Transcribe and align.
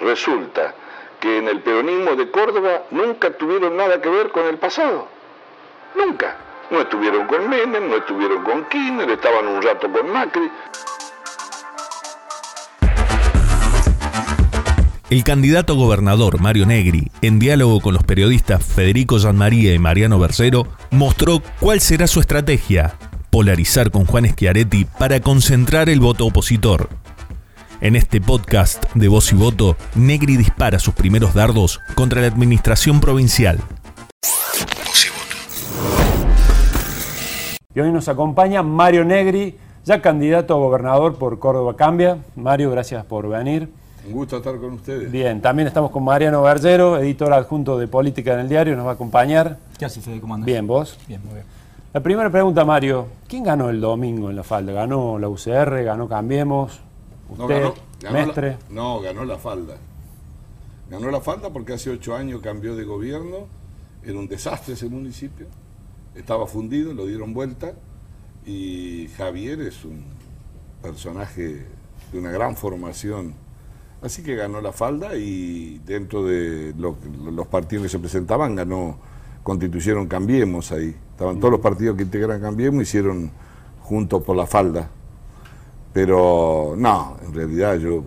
Resulta 0.00 0.74
que 1.20 1.38
en 1.38 1.48
el 1.48 1.60
peronismo 1.60 2.16
de 2.16 2.30
Córdoba 2.30 2.82
nunca 2.90 3.30
tuvieron 3.36 3.76
nada 3.76 4.00
que 4.00 4.08
ver 4.08 4.30
con 4.30 4.46
el 4.46 4.58
pasado. 4.58 5.06
Nunca. 5.94 6.36
No 6.70 6.80
estuvieron 6.80 7.26
con 7.26 7.48
Menem, 7.48 7.88
no 7.88 7.96
estuvieron 7.96 8.44
con 8.44 8.64
Kirchner, 8.68 9.10
estaban 9.10 9.46
un 9.46 9.60
rato 9.60 9.90
con 9.90 10.10
Macri. 10.10 10.50
El 15.10 15.24
candidato 15.24 15.74
gobernador 15.74 16.40
Mario 16.40 16.66
Negri, 16.66 17.10
en 17.20 17.40
diálogo 17.40 17.80
con 17.80 17.94
los 17.94 18.04
periodistas 18.04 18.64
Federico 18.64 19.18
María 19.34 19.74
y 19.74 19.78
Mariano 19.80 20.20
Bercero, 20.20 20.68
mostró 20.92 21.42
cuál 21.58 21.80
será 21.80 22.06
su 22.06 22.20
estrategia, 22.20 22.96
polarizar 23.30 23.90
con 23.90 24.04
Juan 24.04 24.26
Schiaretti 24.26 24.84
para 24.84 25.20
concentrar 25.20 25.88
el 25.88 26.00
voto 26.00 26.26
opositor. 26.26 26.88
En 27.80 27.96
este 27.96 28.20
podcast 28.20 28.84
de 28.94 29.08
Voz 29.08 29.32
y 29.32 29.36
Voto, 29.36 29.76
Negri 29.94 30.36
dispara 30.36 30.78
sus 30.78 30.92
primeros 30.92 31.32
dardos 31.32 31.80
contra 31.94 32.20
la 32.20 32.26
administración 32.26 33.00
provincial. 33.00 33.58
Y 37.72 37.80
hoy 37.80 37.92
nos 37.92 38.08
acompaña 38.08 38.62
Mario 38.62 39.04
Negri, 39.04 39.56
ya 39.84 40.02
candidato 40.02 40.54
a 40.54 40.58
gobernador 40.58 41.16
por 41.16 41.38
Córdoba 41.38 41.76
Cambia. 41.76 42.18
Mario, 42.34 42.70
gracias 42.70 43.04
por 43.04 43.28
venir. 43.28 43.70
Un 44.06 44.12
gusto 44.12 44.38
estar 44.38 44.56
con 44.58 44.72
ustedes. 44.72 45.10
Bien, 45.10 45.40
también 45.40 45.68
estamos 45.68 45.90
con 45.90 46.02
Mariano 46.02 46.42
Bergero, 46.42 46.98
editor 46.98 47.32
adjunto 47.32 47.78
de 47.78 47.86
Política 47.86 48.34
en 48.34 48.40
el 48.40 48.48
Diario, 48.48 48.76
nos 48.76 48.86
va 48.86 48.90
a 48.90 48.94
acompañar. 48.94 49.58
¿Qué 49.78 49.84
haces, 49.84 50.04
Fede? 50.04 50.20
¿Cómo 50.20 50.34
andas? 50.34 50.46
Bien, 50.46 50.66
¿vos? 50.66 50.98
Bien, 51.06 51.20
muy 51.24 51.34
bien. 51.34 51.59
La 51.92 52.00
primera 52.00 52.30
pregunta, 52.30 52.64
Mario. 52.64 53.08
¿Quién 53.26 53.42
ganó 53.42 53.68
el 53.68 53.80
domingo 53.80 54.30
en 54.30 54.36
la 54.36 54.44
falda? 54.44 54.72
¿Ganó 54.72 55.18
la 55.18 55.28
UCR? 55.28 55.82
¿Ganó 55.82 56.08
Cambiemos? 56.08 56.80
¿Usted? 57.28 57.62
No, 57.62 57.74
ganó, 58.00 58.14
¿Mestre? 58.14 58.50
La, 58.50 58.58
no, 58.70 59.00
ganó 59.00 59.24
la 59.24 59.38
falda. 59.38 59.76
Ganó 60.88 61.10
la 61.10 61.20
falda 61.20 61.50
porque 61.50 61.72
hace 61.72 61.90
ocho 61.90 62.14
años 62.14 62.40
cambió 62.42 62.76
de 62.76 62.84
gobierno. 62.84 63.48
Era 64.04 64.18
un 64.18 64.28
desastre 64.28 64.74
ese 64.74 64.88
municipio. 64.88 65.46
Estaba 66.14 66.46
fundido, 66.46 66.94
lo 66.94 67.06
dieron 67.06 67.34
vuelta. 67.34 67.72
Y 68.46 69.08
Javier 69.16 69.60
es 69.60 69.84
un 69.84 70.04
personaje 70.82 71.66
de 72.12 72.18
una 72.18 72.30
gran 72.30 72.56
formación 72.56 73.34
Así 74.02 74.22
que 74.22 74.34
ganó 74.34 74.60
la 74.62 74.72
falda 74.72 75.14
y 75.16 75.78
dentro 75.84 76.24
de 76.24 76.74
los 76.74 77.46
partidos 77.48 77.84
que 77.84 77.88
se 77.90 77.98
presentaban 77.98 78.56
ganó, 78.56 78.98
constituyeron 79.42 80.06
Cambiemos 80.06 80.72
ahí. 80.72 80.94
Estaban 81.12 81.38
todos 81.38 81.52
los 81.52 81.60
partidos 81.60 81.96
que 81.96 82.02
integran 82.02 82.40
Cambiemos, 82.40 82.82
hicieron 82.82 83.30
juntos 83.82 84.22
por 84.22 84.36
la 84.36 84.46
falda. 84.46 84.88
Pero 85.92 86.74
no, 86.76 87.16
en 87.26 87.34
realidad 87.34 87.76
yo 87.76 88.04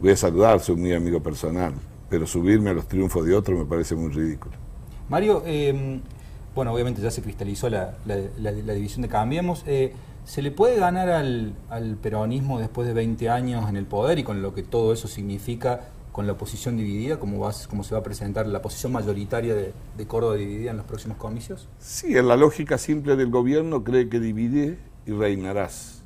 voy 0.00 0.12
a 0.12 0.16
saludar, 0.16 0.60
soy 0.60 0.76
muy 0.76 0.92
amigo 0.92 1.20
personal, 1.20 1.74
pero 2.08 2.26
subirme 2.26 2.70
a 2.70 2.72
los 2.72 2.86
triunfos 2.86 3.26
de 3.26 3.34
otro 3.34 3.56
me 3.56 3.64
parece 3.64 3.94
muy 3.94 4.10
ridículo. 4.10 4.54
Mario, 5.08 5.42
eh, 5.46 6.00
bueno, 6.54 6.72
obviamente 6.72 7.02
ya 7.02 7.10
se 7.10 7.22
cristalizó 7.22 7.68
la, 7.68 7.94
división 8.74 9.02
de 9.02 9.08
Cambiemos. 9.08 9.62
Eh, 9.66 9.92
¿Se 10.24 10.42
le 10.42 10.50
puede 10.50 10.76
ganar 10.76 11.08
al, 11.08 11.54
peronismo 12.02 12.58
después 12.58 12.88
de 12.88 12.94
20 12.94 13.30
años 13.30 13.68
en 13.68 13.76
el 13.76 13.84
poder 13.84 14.18
y 14.18 14.24
con 14.24 14.42
lo 14.42 14.54
que 14.54 14.64
todo 14.64 14.92
eso 14.92 15.06
significa 15.06 15.82
con 16.16 16.26
la 16.26 16.32
oposición 16.32 16.78
dividida, 16.78 17.20
como, 17.20 17.52
se 17.52 17.94
va 17.94 17.98
a 17.98 18.02
presentar 18.02 18.46
la 18.46 18.62
posición 18.62 18.90
mayoritaria 18.90 19.54
de, 19.54 20.06
Córdoba 20.06 20.36
dividida 20.36 20.70
en 20.70 20.78
los 20.78 20.86
próximos 20.86 21.18
comicios? 21.18 21.68
Sí, 21.78 22.16
en 22.16 22.26
la 22.26 22.36
lógica 22.36 22.78
simple 22.78 23.16
del 23.16 23.28
gobierno 23.28 23.84
cree 23.84 24.08
que 24.08 24.18
divide 24.18 24.78
y 25.04 25.12
reinarás. 25.12 26.02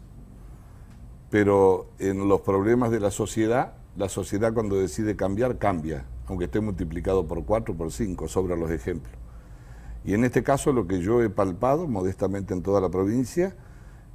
Pero 1.30 1.90
en 2.00 2.28
los 2.28 2.40
problemas 2.40 2.90
de 2.90 2.98
la 2.98 3.12
sociedad, 3.12 3.74
la 3.96 4.08
sociedad 4.08 4.52
cuando 4.52 4.74
decide 4.74 5.14
cambiar, 5.14 5.58
cambia, 5.58 6.06
aunque 6.26 6.46
esté 6.46 6.58
multiplicado 6.58 7.28
por 7.28 7.44
cuatro, 7.44 7.76
por 7.76 7.92
cinco, 7.92 8.26
sobra 8.26 8.56
los 8.56 8.72
ejemplos. 8.72 9.14
Y 10.04 10.14
en 10.14 10.24
este 10.24 10.42
caso 10.42 10.72
lo 10.72 10.88
que 10.88 11.00
yo 11.00 11.22
he 11.22 11.30
palpado 11.30 11.86
modestamente 11.86 12.52
en 12.52 12.64
toda 12.64 12.80
la 12.80 12.88
provincia, 12.88 13.54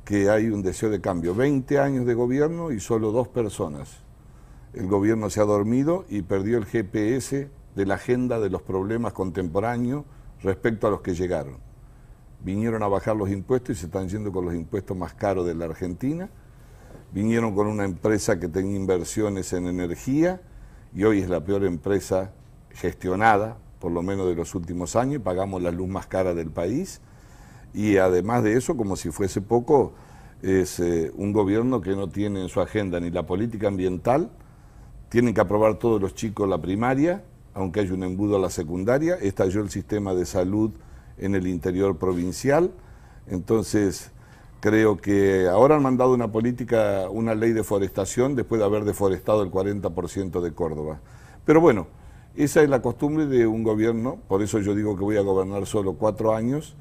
que 0.03 0.29
hay 0.29 0.47
un 0.47 0.61
deseo 0.61 0.89
de 0.89 1.00
cambio. 1.00 1.34
20 1.34 1.79
años 1.79 2.05
de 2.05 2.16
gobierno 2.16 2.73
y 2.73 2.81
solo 2.81 3.13
dos 3.13 3.29
personas. 3.29 4.03
El 4.75 4.88
gobierno 4.88 5.30
se 5.30 5.40
ha 5.40 5.46
dormido 5.46 6.03
y 6.09 6.22
perdió 6.22 6.58
el 6.58 6.66
GPS 6.66 7.50
de 7.75 7.86
la 7.86 7.96
agenda 7.96 8.41
de 8.41 8.50
los 8.50 8.62
problemas 8.62 9.13
contemporáneos 9.13 10.03
respecto 10.44 10.88
a 10.88 10.91
los 10.91 11.00
que 11.00 11.16
llegaron. 11.16 11.58
Vinieron 12.44 12.84
a 12.84 12.90
bajar 12.90 13.16
los 13.16 13.30
impuestos 13.30 13.78
y 13.78 13.80
se 13.80 13.85
están 13.85 14.09
yendo 14.09 14.34
con 14.34 14.44
los 14.44 14.53
impuestos 14.53 14.97
más 14.97 15.14
caros 15.14 15.46
de 15.46 15.56
la 15.56 15.66
Argentina. 15.66 16.30
Vinieron 17.14 17.56
con 17.56 17.68
una 17.68 17.85
empresa 17.85 18.38
que 18.38 18.50
tenía 18.50 18.75
inversiones 18.75 19.53
en 19.53 19.68
energía 19.68 20.41
y 20.94 21.06
hoy 21.06 21.19
es 21.19 21.30
la 21.30 21.41
peor 21.41 21.64
empresa 21.64 22.34
gestionada, 22.72 23.58
por 23.80 23.94
lo 23.94 24.03
menos 24.03 24.28
de 24.28 24.35
los 24.35 24.56
últimos 24.56 24.97
años, 24.97 25.22
pagamos 25.22 25.62
la 25.62 25.72
luz 25.72 25.88
más 25.88 26.06
cara 26.08 26.34
del 26.34 26.50
país 26.50 27.00
y 27.74 27.96
además 27.96 28.44
de 28.44 28.58
eso, 28.58 28.75
como 28.75 28.97
si 28.97 29.09
fuese 29.09 29.40
poco, 29.40 29.94
es 30.41 30.81
eh, 30.81 31.14
un 31.16 31.31
gobierno 31.31 31.80
que 31.80 31.96
no 31.96 32.09
tiene 32.09 32.41
en 32.41 32.50
su 32.50 32.59
agenda 32.59 33.00
ni 33.00 33.09
la 33.09 33.25
política 33.25 33.69
ambiental, 33.69 34.31
tienen 35.09 35.33
que 35.33 35.41
aprobar 35.41 35.75
todos 35.75 36.01
los 36.01 36.16
chicos 36.16 36.47
la 36.47 36.61
primaria, 36.61 37.23
aunque 37.53 37.79
hay 37.79 37.91
un 37.91 38.03
embudo 38.03 38.35
a 38.35 38.39
la 38.39 38.49
secundaria, 38.49 39.16
estalló 39.16 39.61
el 39.61 39.69
sistema 39.69 40.13
de 40.13 40.25
salud 40.25 40.71
en 41.17 41.35
el 41.35 41.47
interior 41.47 41.97
provincial, 41.97 42.71
entonces 43.27 44.11
creo 44.59 44.97
que 44.97 45.47
ahora 45.47 45.75
han 45.75 45.83
mandado 45.83 46.13
una 46.13 46.31
política, 46.31 47.09
una 47.09 47.35
ley 47.35 47.53
de 47.53 47.63
forestación 47.63 48.35
después 48.35 48.59
de 48.59 48.66
haber 48.66 48.83
deforestado 48.83 49.43
el 49.43 49.51
40% 49.51 50.41
de 50.41 50.53
Córdoba. 50.53 50.99
Pero 51.45 51.61
bueno, 51.61 51.87
esa 52.35 52.61
es 52.61 52.69
la 52.69 52.81
costumbre 52.81 53.27
de 53.27 53.47
un 53.47 53.63
gobierno, 53.63 54.17
por 54.27 54.41
eso 54.41 54.59
yo 54.59 54.75
digo 54.75 54.97
que 54.97 55.03
voy 55.03 55.17
a 55.17 55.22
gobernar 55.22 55.66
solo 55.66 55.93
cuatro 55.93 56.35
años, 56.35 56.75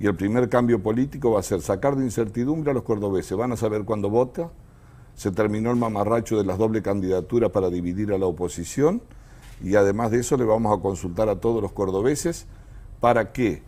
y 0.00 0.06
el 0.06 0.14
primer 0.14 0.48
cambio 0.48 0.82
político 0.82 1.32
va 1.32 1.40
a 1.40 1.42
ser 1.42 1.60
sacar 1.60 1.94
de 1.94 2.04
incertidumbre 2.04 2.70
a 2.70 2.74
los 2.74 2.84
cordobeses. 2.84 3.36
Van 3.36 3.52
a 3.52 3.56
saber 3.56 3.84
cuándo 3.84 4.08
vota. 4.08 4.50
Se 5.14 5.30
terminó 5.30 5.70
el 5.70 5.76
mamarracho 5.76 6.38
de 6.38 6.44
las 6.44 6.58
doble 6.58 6.82
candidaturas 6.82 7.50
para 7.50 7.70
dividir 7.70 8.12
a 8.12 8.18
la 8.18 8.26
oposición. 8.26 9.02
Y 9.62 9.74
además 9.76 10.10
de 10.10 10.20
eso 10.20 10.36
le 10.36 10.44
vamos 10.44 10.76
a 10.76 10.80
consultar 10.80 11.28
a 11.28 11.36
todos 11.36 11.60
los 11.60 11.72
cordobeses 11.72 12.46
para 13.00 13.32
que 13.32 13.62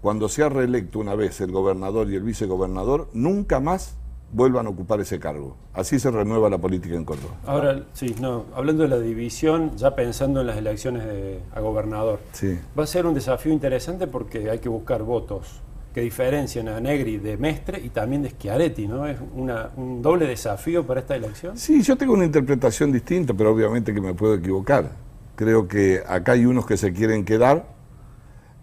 cuando 0.00 0.28
sea 0.28 0.48
reelecto 0.48 0.98
una 0.98 1.14
vez 1.14 1.40
el 1.40 1.52
gobernador 1.52 2.10
y 2.10 2.16
el 2.16 2.22
vicegobernador, 2.22 3.08
nunca 3.12 3.60
más 3.60 3.96
vuelvan 4.32 4.66
a 4.66 4.70
ocupar 4.70 5.00
ese 5.00 5.18
cargo. 5.18 5.56
Así 5.74 5.98
se 5.98 6.10
renueva 6.10 6.48
la 6.48 6.58
política 6.58 6.94
en 6.94 7.04
Córdoba. 7.04 7.34
Ahora, 7.46 7.84
sí, 7.92 8.14
no, 8.20 8.44
hablando 8.54 8.84
de 8.84 8.88
la 8.88 8.98
división, 8.98 9.76
ya 9.76 9.94
pensando 9.94 10.40
en 10.40 10.46
las 10.46 10.56
elecciones 10.56 11.40
a 11.52 11.60
gobernador, 11.60 12.20
sí. 12.32 12.58
va 12.78 12.84
a 12.84 12.86
ser 12.86 13.06
un 13.06 13.14
desafío 13.14 13.52
interesante 13.52 14.06
porque 14.06 14.50
hay 14.50 14.58
que 14.58 14.68
buscar 14.68 15.02
votos 15.02 15.60
que 15.92 16.00
diferencian 16.02 16.68
a 16.68 16.80
Negri 16.80 17.18
de 17.18 17.36
Mestre 17.36 17.80
y 17.80 17.88
también 17.88 18.22
de 18.22 18.30
Schiaretti, 18.30 18.86
¿no? 18.86 19.06
¿Es 19.06 19.18
un 19.20 20.02
doble 20.02 20.26
desafío 20.26 20.86
para 20.86 21.00
esta 21.00 21.16
elección? 21.16 21.56
Sí, 21.56 21.82
yo 21.82 21.96
tengo 21.96 22.12
una 22.12 22.24
interpretación 22.24 22.92
distinta, 22.92 23.34
pero 23.34 23.52
obviamente 23.52 23.92
que 23.92 24.00
me 24.00 24.14
puedo 24.14 24.34
equivocar. 24.34 24.92
Creo 25.34 25.66
que 25.66 26.02
acá 26.06 26.32
hay 26.32 26.46
unos 26.46 26.66
que 26.66 26.76
se 26.76 26.92
quieren 26.92 27.24
quedar 27.24 27.66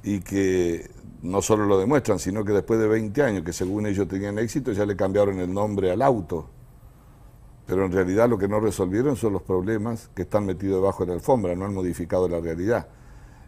y 0.03 0.21
que 0.21 0.89
no 1.21 1.41
solo 1.41 1.65
lo 1.65 1.77
demuestran, 1.77 2.19
sino 2.19 2.45
que 2.45 2.53
después 2.53 2.79
de 2.79 2.88
20 2.88 3.21
años, 3.23 3.44
que 3.44 3.51
según 3.51 3.88
ellos 3.88 4.07
tenían 4.07 4.39
éxito, 4.39 4.71
ya 4.71 4.85
le 4.85 4.95
cambiaron 4.95 5.39
el 5.39 5.53
nombre 5.53 5.91
al 5.91 6.01
auto. 6.01 6.49
Pero 7.65 7.85
en 7.85 7.91
realidad 7.91 8.29
lo 8.29 8.38
que 8.38 8.47
no 8.47 8.61
resolvieron 8.61 9.17
son 9.17 9.33
los 9.33 9.41
problemas 9.41 10.09
que 10.15 10.21
están 10.21 10.45
metidos 10.45 10.79
debajo 10.81 11.03
de 11.03 11.09
la 11.09 11.15
alfombra, 11.15 11.55
no 11.55 11.65
han 11.65 11.73
modificado 11.73 12.29
la 12.29 12.39
realidad. 12.39 12.88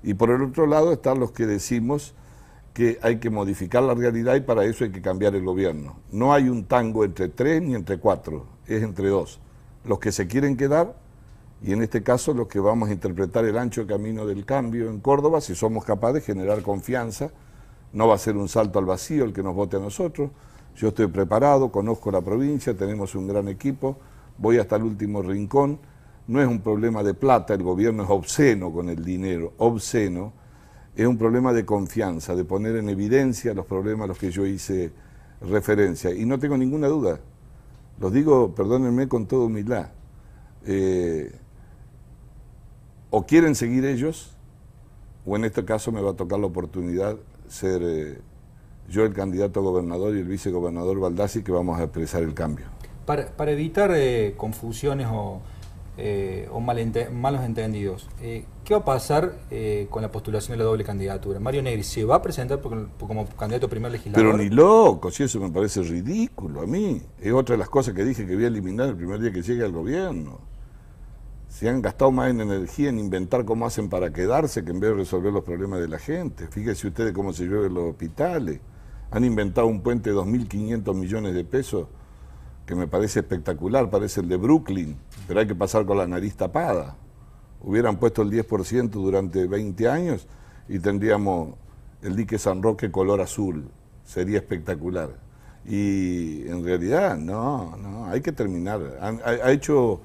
Y 0.03 0.16
por 0.16 0.31
el 0.31 0.41
otro 0.41 0.67
lado 0.67 0.91
están 0.91 1.19
los 1.19 1.31
que 1.31 1.46
decimos 1.46 2.16
que 2.79 2.97
hay 3.01 3.17
que 3.17 3.29
modificar 3.29 3.84
la 3.84 3.94
realidad 3.94 4.35
y 4.35 4.40
para 4.40 4.63
eso 4.63 4.85
hay 4.85 4.91
que 4.94 5.01
cambiar 5.01 5.35
el 5.35 5.44
gobierno. 5.44 5.97
No 6.13 6.31
hay 6.31 6.47
un 6.47 6.63
tango 6.63 7.03
entre 7.03 7.28
tres 7.28 7.62
ni 7.62 7.75
entre 7.75 7.97
cuatro, 7.97 8.45
es 8.67 8.81
entre 8.81 9.09
dos. 9.09 9.41
Los 9.84 9.99
que 9.99 10.14
se 10.14 10.28
quieren 10.28 10.55
quedar 10.55 10.96
y 11.61 11.73
en 11.73 11.81
este 11.81 12.03
caso 12.03 12.34
los 12.34 12.47
que 12.47 12.61
vamos 12.61 12.87
a 12.87 12.93
interpretar 12.93 13.43
el 13.43 13.58
ancho 13.58 13.85
camino 13.85 14.26
del 14.26 14.46
cambio 14.46 14.90
en 14.90 15.02
Córdoba, 15.02 15.41
si 15.41 15.55
somos 15.55 15.84
capaces 15.84 16.14
de 16.14 16.22
generar 16.22 16.61
confianza, 16.61 17.31
no 17.91 18.08
va 18.08 18.16
a 18.16 18.17
ser 18.17 18.37
un 18.37 18.47
salto 18.47 18.79
al 18.79 18.85
vacío 18.85 19.26
el 19.26 19.34
que 19.34 19.43
nos 19.43 19.55
vote 19.55 19.76
a 19.76 19.81
nosotros. 19.81 20.29
Yo 20.78 20.87
estoy 20.87 21.08
preparado, 21.08 21.73
conozco 21.73 22.11
la 22.11 22.22
provincia, 22.22 22.78
tenemos 22.78 23.14
un 23.14 23.28
gran 23.28 23.49
equipo, 23.49 23.97
voy 24.37 24.58
hasta 24.58 24.78
el 24.78 24.84
último 24.84 25.22
rincón. 25.22 25.79
No 26.28 26.41
es 26.41 26.47
un 26.47 26.61
problema 26.61 27.03
de 27.03 27.14
plata, 27.14 27.53
el 27.55 27.61
gobierno 27.64 28.03
es 28.03 28.09
obsceno 28.09 28.72
con 28.72 28.87
el 28.87 29.03
dinero, 29.03 29.52
obsceno 29.58 30.39
es 30.99 31.07
un 31.07 31.17
problema 31.17 31.53
de 31.53 31.63
confianza, 31.63 32.35
de 32.35 32.43
poner 32.43 32.75
en 32.75 32.90
evidencia 32.90 33.53
los 33.53 33.66
problemas 33.66 34.03
a 34.03 34.07
los 34.07 34.17
que 34.17 34.31
yo 34.31 34.46
hice 34.46 34.91
referencia. 35.40 36.11
Y 36.13 36.25
no 36.25 36.40
tengo 36.40 36.57
ninguna 36.57 36.87
duda, 36.87 37.22
los 38.01 38.11
digo, 38.11 38.53
perdónenme 38.53 39.07
con 39.07 39.25
toda 39.25 39.46
humildad, 39.46 39.91
eh, 40.66 41.31
o 43.11 43.25
quieren 43.25 43.55
seguir 43.55 43.85
ellos, 43.85 44.35
o 45.25 45.37
en 45.37 45.46
este 45.46 45.63
caso 45.63 45.93
me 45.93 46.01
va 46.01 46.11
a 46.11 46.16
tocar 46.16 46.37
la 46.37 46.47
oportunidad 46.47 47.16
ser 47.47 47.81
eh, 47.81 48.17
yo 48.90 49.05
el 49.05 49.13
candidato 49.13 49.61
a 49.61 49.63
gobernador 49.63 50.13
y 50.17 50.19
el 50.19 50.25
vicegobernador 50.25 50.99
Baldassi 50.99 51.43
que 51.43 51.53
vamos 51.53 51.79
a 51.79 51.84
expresar 51.84 52.23
el 52.23 52.34
cambio. 52.34 52.66
para, 53.05 53.28
para 53.28 53.52
evitar 53.52 53.91
eh, 53.95 54.34
confusiones 54.35 55.07
o, 55.09 55.41
eh, 56.01 56.47
o 56.53 56.61
malos 56.61 57.43
entendidos, 57.43 58.07
eh, 58.22 58.46
¿qué 58.63 58.73
va 58.73 58.79
a 58.79 58.85
pasar 58.85 59.34
eh, 59.51 59.87
con 59.90 60.01
la 60.01 60.09
postulación 60.09 60.57
de 60.57 60.63
la 60.63 60.63
doble 60.63 60.85
candidatura? 60.85 61.41
Mario 61.41 61.61
Negri, 61.61 61.84
¿se 61.84 62.05
va 62.05 62.16
a 62.16 62.22
presentar 62.22 62.61
como 62.61 63.28
candidato 63.37 63.66
a 63.66 63.69
primer 63.69 63.91
legislador? 63.91 64.31
Pero 64.31 64.37
ni 64.37 64.49
loco, 64.49 65.11
si 65.11 65.23
eso 65.23 65.41
me 65.41 65.49
parece 65.49 65.84
ridículo 65.84 66.61
a 66.61 66.66
mí. 66.66 67.01
Es 67.19 67.34
otra 67.34 67.55
de 67.55 67.59
las 67.59 67.67
cosas 67.69 67.93
que 67.93 68.05
dije 68.05 68.25
que 68.25 68.34
voy 68.34 68.46
a 68.46 68.47
eliminar 68.47 68.87
el 68.87 68.96
primer 68.96 69.19
día 69.19 69.34
que 69.34 69.41
llegue 69.41 69.61
al 69.61 69.73
gobierno. 69.73 70.40
Se 71.49 71.67
han 71.67 71.81
gastado 71.81 72.11
más 72.11 72.29
en 72.29 72.40
energía 72.40 72.87
en 72.87 72.99
inventar 72.99 73.43
cómo 73.43 73.66
hacen 73.66 73.90
para 73.90 74.13
quedarse 74.13 74.63
que 74.63 74.72
en 74.72 74.79
vez 74.79 74.91
de 74.91 74.95
resolver 74.95 75.34
los 75.34 75.43
problemas 75.43 75.81
de 75.81 75.90
la 75.90 75.99
gente. 75.99 76.47
Fíjense 76.47 76.87
ustedes 76.87 77.11
cómo 77.11 77.34
se 77.34 77.43
llueven 77.43 77.73
los 77.73 77.90
hospitales. 77.90 78.61
Han 79.11 79.25
inventado 79.25 79.67
un 79.67 79.81
puente 79.81 80.11
de 80.11 80.16
2.500 80.16 80.95
millones 80.95 81.34
de 81.34 81.43
pesos 81.43 81.87
que 82.69 82.75
me 82.75 82.85
parece 82.85 83.21
espectacular, 83.21 83.89
parece 83.89 84.21
el 84.21 84.29
de 84.29 84.37
Brooklyn, 84.37 84.95
pero 85.27 85.39
hay 85.39 85.47
que 85.47 85.55
pasar 85.55 85.87
con 85.87 85.97
la 85.97 86.05
nariz 86.05 86.35
tapada. 86.35 86.95
Hubieran 87.63 87.97
puesto 87.97 88.21
el 88.21 88.29
10% 88.29 88.91
durante 88.91 89.47
20 89.47 89.89
años 89.89 90.27
y 90.67 90.77
tendríamos 90.77 91.55
el 92.03 92.16
dique 92.16 92.37
San 92.37 92.61
Roque 92.61 92.91
color 92.91 93.21
azul. 93.21 93.67
Sería 94.05 94.37
espectacular. 94.37 95.09
Y 95.67 96.47
en 96.47 96.63
realidad, 96.63 97.17
no, 97.17 97.75
no, 97.77 98.05
hay 98.05 98.21
que 98.21 98.31
terminar. 98.31 98.81
Ha 99.01 99.51
hecho, 99.51 100.01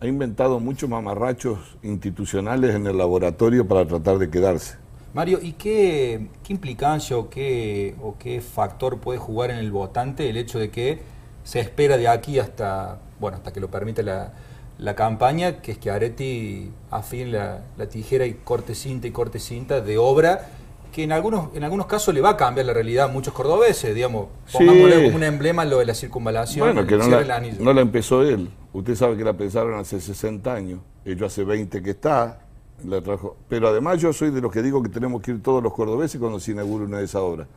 ha 0.00 0.06
inventado 0.06 0.60
muchos 0.60 0.88
mamarrachos 0.88 1.76
institucionales 1.82 2.74
en 2.74 2.86
el 2.86 2.96
laboratorio 2.96 3.68
para 3.68 3.86
tratar 3.86 4.16
de 4.16 4.30
quedarse. 4.30 4.78
Mario, 5.12 5.40
¿y 5.42 5.52
qué, 5.52 6.28
qué 6.42 6.54
implicancia 6.54 7.18
o 7.18 7.28
qué, 7.28 7.94
o 8.00 8.16
qué 8.18 8.40
factor 8.40 8.96
puede 8.96 9.18
jugar 9.18 9.50
en 9.50 9.58
el 9.58 9.70
votante 9.70 10.30
el 10.30 10.38
hecho 10.38 10.58
de 10.58 10.70
que 10.70 11.17
se 11.48 11.60
espera 11.60 11.96
de 11.96 12.08
aquí 12.08 12.38
hasta, 12.38 12.98
bueno, 13.18 13.38
hasta 13.38 13.54
que 13.54 13.58
lo 13.60 13.70
permite 13.70 14.02
la, 14.02 14.34
la 14.76 14.94
campaña, 14.94 15.62
que 15.62 15.72
es 15.72 15.78
que 15.78 15.90
Areti 15.90 16.70
afine 16.90 17.30
la, 17.32 17.62
la 17.78 17.86
tijera 17.88 18.26
y 18.26 18.34
corte 18.34 18.74
cinta 18.74 19.06
y 19.06 19.12
corte 19.12 19.38
cinta 19.38 19.80
de 19.80 19.96
obra 19.96 20.50
que 20.92 21.04
en 21.04 21.12
algunos, 21.12 21.54
en 21.54 21.64
algunos 21.64 21.86
casos 21.86 22.12
le 22.12 22.20
va 22.20 22.30
a 22.30 22.36
cambiar 22.36 22.66
la 22.66 22.74
realidad 22.74 23.06
a 23.06 23.08
muchos 23.08 23.32
cordobeses, 23.32 23.94
digamos, 23.94 24.26
Sí. 24.44 24.58
pongámosle 24.58 25.04
como 25.04 25.16
un 25.16 25.22
emblema 25.22 25.64
lo 25.64 25.78
de 25.78 25.86
la 25.86 25.94
circunvalación, 25.94 26.66
Bueno, 26.66 26.86
que 26.86 26.96
no 26.98 27.08
la, 27.08 27.36
anillo. 27.36 27.56
no 27.64 27.72
la 27.72 27.80
empezó 27.80 28.22
él. 28.22 28.50
Usted 28.74 28.94
sabe 28.94 29.16
que 29.16 29.24
la 29.24 29.32
pensaron 29.32 29.78
hace 29.80 30.00
60 30.02 30.52
años. 30.52 30.80
Ellos 31.06 31.32
hace 31.32 31.44
20 31.44 31.82
que 31.82 31.90
está. 31.90 32.40
La 32.84 33.00
trajo. 33.00 33.36
Pero 33.48 33.68
además 33.68 34.00
yo 34.02 34.12
soy 34.12 34.30
de 34.32 34.42
los 34.42 34.52
que 34.52 34.60
digo 34.62 34.82
que 34.82 34.90
tenemos 34.90 35.22
que 35.22 35.30
ir 35.30 35.42
todos 35.42 35.62
los 35.62 35.72
cordobeses 35.72 36.20
cuando 36.20 36.40
se 36.40 36.52
inaugure 36.52 36.84
una 36.84 36.98
de 36.98 37.04
esas 37.04 37.22
obras. 37.22 37.48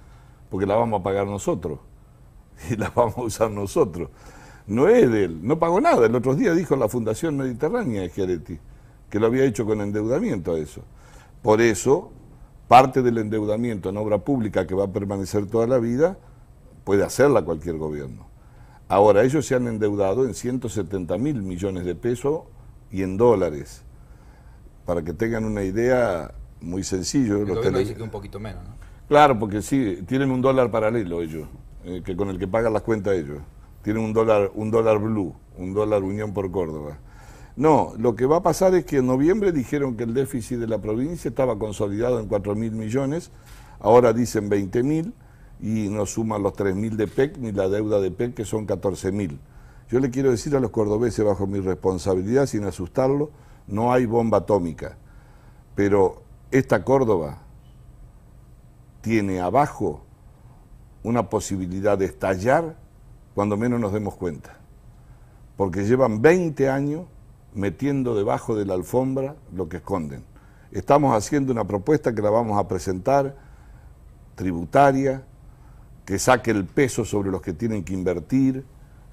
Porque 0.50 0.66
la 0.66 0.76
vamos 0.76 1.02
a 1.02 1.04
pagar 1.04 1.28
nosotros. 1.28 1.80
Y 2.70 2.76
la 2.76 2.90
vamos 2.90 3.18
a 3.18 3.22
usar 3.22 3.52
nosotros. 3.52 4.10
No 4.68 4.88
es 4.88 5.12
de 5.12 5.26
él. 5.26 5.40
No 5.42 5.60
pagó 5.60 5.82
nada. 5.82 6.06
El 6.06 6.16
otro 6.16 6.36
día 6.36 6.54
dijo 6.54 6.76
la 6.76 6.88
Fundación 6.88 7.38
Mediterránea 7.38 8.02
de 8.02 8.10
Giaretti 8.10 8.60
que 9.12 9.20
lo 9.20 9.28
había 9.28 9.44
hecho 9.44 9.66
con 9.66 9.82
endeudamiento 9.82 10.54
a 10.54 10.58
eso. 10.58 10.82
Por 11.44 11.62
eso, 11.62 12.12
parte 12.68 13.04
del 13.04 13.20
endeudamiento 13.20 13.90
en 13.90 13.98
obra 13.98 14.20
pública 14.20 14.66
que 14.66 14.74
va 14.74 14.86
a 14.86 14.92
permanecer 14.92 15.46
toda 15.46 15.68
la 15.68 15.78
vida, 15.78 16.18
puede 16.86 17.04
hacerla 17.04 17.44
cualquier 17.44 17.78
gobierno. 17.78 18.26
Ahora, 18.88 19.24
ellos 19.24 19.46
se 19.46 19.56
han 19.56 19.68
endeudado 19.68 20.26
en 20.26 20.34
170 20.34 21.18
mil 21.18 21.44
millones 21.44 21.86
de 21.86 21.94
pesos 21.94 22.44
y 22.90 23.04
en 23.04 23.18
dólares. 23.18 23.84
Para 24.86 25.04
que 25.04 25.14
tengan 25.14 25.44
una 25.44 25.64
idea 25.64 26.34
muy 26.62 26.84
sencillo. 26.84 27.38
el 27.38 27.48
los 27.48 27.58
gobierno 27.58 27.80
dice 27.80 27.96
que 27.96 28.04
un 28.04 28.10
poquito 28.10 28.40
menos, 28.40 28.64
¿no? 28.64 28.76
Claro, 29.10 29.38
porque 29.38 29.62
sí, 29.62 30.04
tienen 30.08 30.32
un 30.32 30.42
dólar 30.42 30.72
paralelo 30.72 31.22
ellos, 31.22 31.48
eh, 31.84 32.02
que 32.06 32.16
con 32.16 32.30
el 32.30 32.38
que 32.38 32.48
pagan 32.48 32.74
las 32.74 32.84
cuentas 32.84 33.16
ellos. 33.16 33.40
Tienen 33.82 34.04
un 34.04 34.14
dólar, 34.14 34.52
un 34.54 34.70
dólar 34.70 35.00
blue, 35.00 35.34
un 35.58 35.74
dólar 35.74 36.04
Unión 36.04 36.34
por 36.34 36.52
Córdoba. 36.52 37.00
No, 37.56 37.94
lo 37.98 38.16
que 38.16 38.26
va 38.26 38.38
a 38.38 38.44
pasar 38.44 38.76
es 38.76 38.86
que 38.86 38.98
en 38.98 39.08
noviembre 39.08 39.52
dijeron 39.52 39.98
que 39.98 40.04
el 40.04 40.14
déficit 40.14 40.60
de 40.60 40.68
la 40.68 40.78
provincia 40.80 41.30
estaba 41.30 41.58
consolidado 41.60 42.20
en 42.20 42.28
4 42.28 42.56
mil 42.56 42.72
millones, 42.72 43.32
ahora 43.80 44.14
dicen 44.14 44.48
20 44.48 44.84
mil 44.84 45.14
y 45.60 45.90
no 45.90 46.06
suman 46.06 46.44
los 46.44 46.54
3 46.54 46.76
mil 46.76 46.98
de 46.98 47.08
PEC 47.08 47.38
ni 47.38 47.52
la 47.52 47.68
deuda 47.68 48.00
de 48.00 48.12
PEC 48.12 48.36
que 48.36 48.46
son 48.46 48.66
14 48.66 49.12
mil. 49.12 49.40
Yo 49.90 50.00
le 50.00 50.10
quiero 50.10 50.32
decir 50.32 50.56
a 50.56 50.60
los 50.60 50.72
cordobeses 50.72 51.26
bajo 51.26 51.48
mi 51.48 51.60
responsabilidad, 51.60 52.46
sin 52.46 52.64
asustarlo, 52.64 53.32
no 53.68 53.92
hay 53.92 54.06
bomba 54.06 54.40
atómica, 54.40 54.98
pero 55.76 56.22
esta 56.52 56.84
Córdoba 56.84 57.40
tiene 59.02 59.42
abajo 59.42 60.06
una 61.04 61.30
posibilidad 61.30 61.98
de 61.98 62.06
estallar 62.06 62.76
cuando 63.34 63.58
menos 63.58 63.80
nos 63.80 63.94
demos 63.94 64.16
cuenta. 64.16 64.58
Porque 65.58 65.84
llevan 65.84 66.22
20 66.22 66.70
años 66.70 67.06
metiendo 67.54 68.16
debajo 68.16 68.56
de 68.56 68.66
la 68.66 68.74
alfombra 68.74 69.36
lo 69.54 69.68
que 69.68 69.78
esconden. 69.78 70.24
Estamos 70.72 71.16
haciendo 71.16 71.52
una 71.52 71.66
propuesta 71.66 72.14
que 72.14 72.22
la 72.22 72.30
vamos 72.30 72.58
a 72.58 72.68
presentar, 72.68 73.36
tributaria, 74.36 75.24
que 76.06 76.18
saque 76.18 76.52
el 76.52 76.66
peso 76.66 77.06
sobre 77.06 77.30
los 77.32 77.42
que 77.42 77.54
tienen 77.54 77.84
que 77.84 77.94
invertir, 77.94 78.66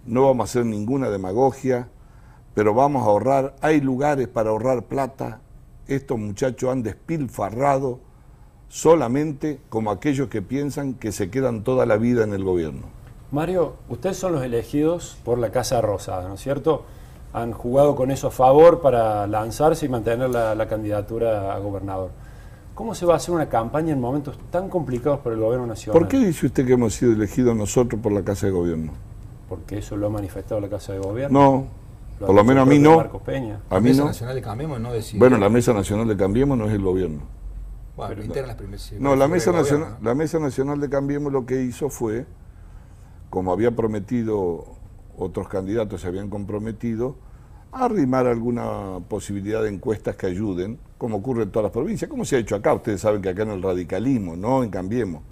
no 0.06 0.24
vamos 0.24 0.44
a 0.44 0.50
hacer 0.50 0.66
ninguna 0.66 1.10
demagogia, 1.10 1.88
pero 2.54 2.74
vamos 2.74 3.02
a 3.02 3.06
ahorrar, 3.06 3.56
hay 3.60 3.80
lugares 3.80 4.28
para 4.28 4.50
ahorrar 4.50 4.84
plata, 4.84 5.40
estos 5.86 6.18
muchachos 6.18 6.70
han 6.70 6.82
despilfarrado 6.82 8.00
solamente 8.68 9.60
como 9.68 9.90
aquellos 9.90 10.28
que 10.28 10.42
piensan 10.42 10.94
que 10.94 11.12
se 11.12 11.30
quedan 11.30 11.64
toda 11.64 11.86
la 11.86 11.96
vida 11.96 12.24
en 12.24 12.32
el 12.32 12.44
gobierno. 12.44 12.82
Mario, 13.30 13.74
ustedes 13.88 14.16
son 14.16 14.32
los 14.32 14.42
elegidos 14.42 15.18
por 15.24 15.38
la 15.38 15.50
Casa 15.50 15.80
Rosada, 15.80 16.28
¿no 16.28 16.34
es 16.34 16.40
cierto? 16.40 16.84
Han 17.32 17.52
jugado 17.52 17.94
con 17.94 18.10
eso 18.10 18.28
a 18.28 18.30
favor 18.30 18.80
para 18.80 19.26
lanzarse 19.26 19.86
y 19.86 19.88
mantener 19.88 20.30
la, 20.30 20.54
la 20.54 20.66
candidatura 20.66 21.54
a 21.54 21.58
gobernador. 21.58 22.10
¿Cómo 22.74 22.94
se 22.94 23.04
va 23.04 23.14
a 23.14 23.16
hacer 23.16 23.34
una 23.34 23.48
campaña 23.48 23.92
en 23.92 24.00
momentos 24.00 24.38
tan 24.50 24.68
complicados 24.68 25.18
para 25.20 25.34
el 25.34 25.40
gobierno 25.42 25.66
nacional? 25.66 25.98
¿Por 25.98 26.08
qué 26.08 26.18
dice 26.18 26.46
usted 26.46 26.64
que 26.64 26.74
hemos 26.74 26.94
sido 26.94 27.12
elegidos 27.12 27.56
nosotros 27.56 28.00
por 28.00 28.12
la 28.12 28.22
Casa 28.22 28.46
de 28.46 28.52
Gobierno? 28.52 28.92
Porque 29.48 29.78
eso 29.78 29.96
lo 29.96 30.06
ha 30.06 30.10
manifestado 30.10 30.60
la 30.60 30.68
Casa 30.68 30.92
de 30.92 31.00
Gobierno. 31.00 31.40
No, 31.40 31.66
Lo 32.20 32.26
por 32.28 32.36
lo 32.36 32.44
menos 32.44 32.62
a 32.66 32.70
mí 32.70 32.78
no. 32.78 32.96
Marcos 32.96 33.20
Peña. 33.22 33.60
A 33.68 33.80
mí 33.80 33.88
Mesa 33.88 34.02
no. 34.02 34.06
Nacional 34.08 34.34
de 34.36 34.42
Cambiemos 34.42 34.80
no 34.80 34.92
decidió. 34.92 35.18
Bueno, 35.18 35.38
la 35.38 35.48
Mesa 35.48 35.72
Nacional 35.74 36.06
de 36.06 36.16
Cambiemos 36.16 36.56
no 36.56 36.66
es 36.66 36.72
el 36.72 36.82
gobierno. 36.82 37.20
Bueno. 37.98 38.22
No, 39.00 39.16
la 39.16 39.26
Mesa, 39.26 39.50
gobierno, 39.50 39.78
Nacional, 39.78 39.98
la 40.00 40.14
Mesa 40.14 40.38
Nacional 40.38 40.80
de 40.80 40.88
Cambiemos 40.88 41.32
lo 41.32 41.46
que 41.46 41.62
hizo 41.62 41.90
fue, 41.90 42.26
como 43.28 43.50
había 43.50 43.72
prometido 43.74 44.66
otros 45.16 45.48
candidatos, 45.48 46.02
se 46.02 46.06
habían 46.06 46.30
comprometido, 46.30 47.16
a 47.72 47.86
arrimar 47.86 48.28
alguna 48.28 49.00
posibilidad 49.08 49.64
de 49.64 49.70
encuestas 49.70 50.14
que 50.14 50.26
ayuden, 50.26 50.78
como 50.96 51.16
ocurre 51.16 51.42
en 51.42 51.50
todas 51.50 51.64
las 51.64 51.72
provincias, 51.72 52.08
como 52.08 52.24
se 52.24 52.36
ha 52.36 52.38
hecho 52.38 52.54
acá. 52.54 52.72
Ustedes 52.72 53.00
saben 53.00 53.20
que 53.20 53.30
acá 53.30 53.42
en 53.42 53.50
el 53.50 53.62
radicalismo, 53.62 54.36
no 54.36 54.62
en 54.62 54.70
Cambiemos. 54.70 55.22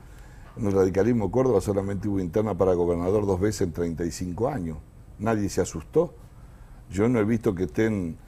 En 0.56 0.66
el 0.66 0.72
radicalismo 0.72 1.26
de 1.26 1.30
Córdoba 1.30 1.60
solamente 1.60 2.08
hubo 2.08 2.18
interna 2.18 2.58
para 2.58 2.74
gobernador 2.74 3.26
dos 3.26 3.38
veces 3.38 3.62
en 3.62 3.72
35 3.72 4.48
años. 4.48 4.78
Nadie 5.20 5.48
se 5.48 5.60
asustó. 5.60 6.14
Yo 6.90 7.08
no 7.08 7.20
he 7.20 7.24
visto 7.24 7.54
que 7.54 7.64
estén 7.64 8.18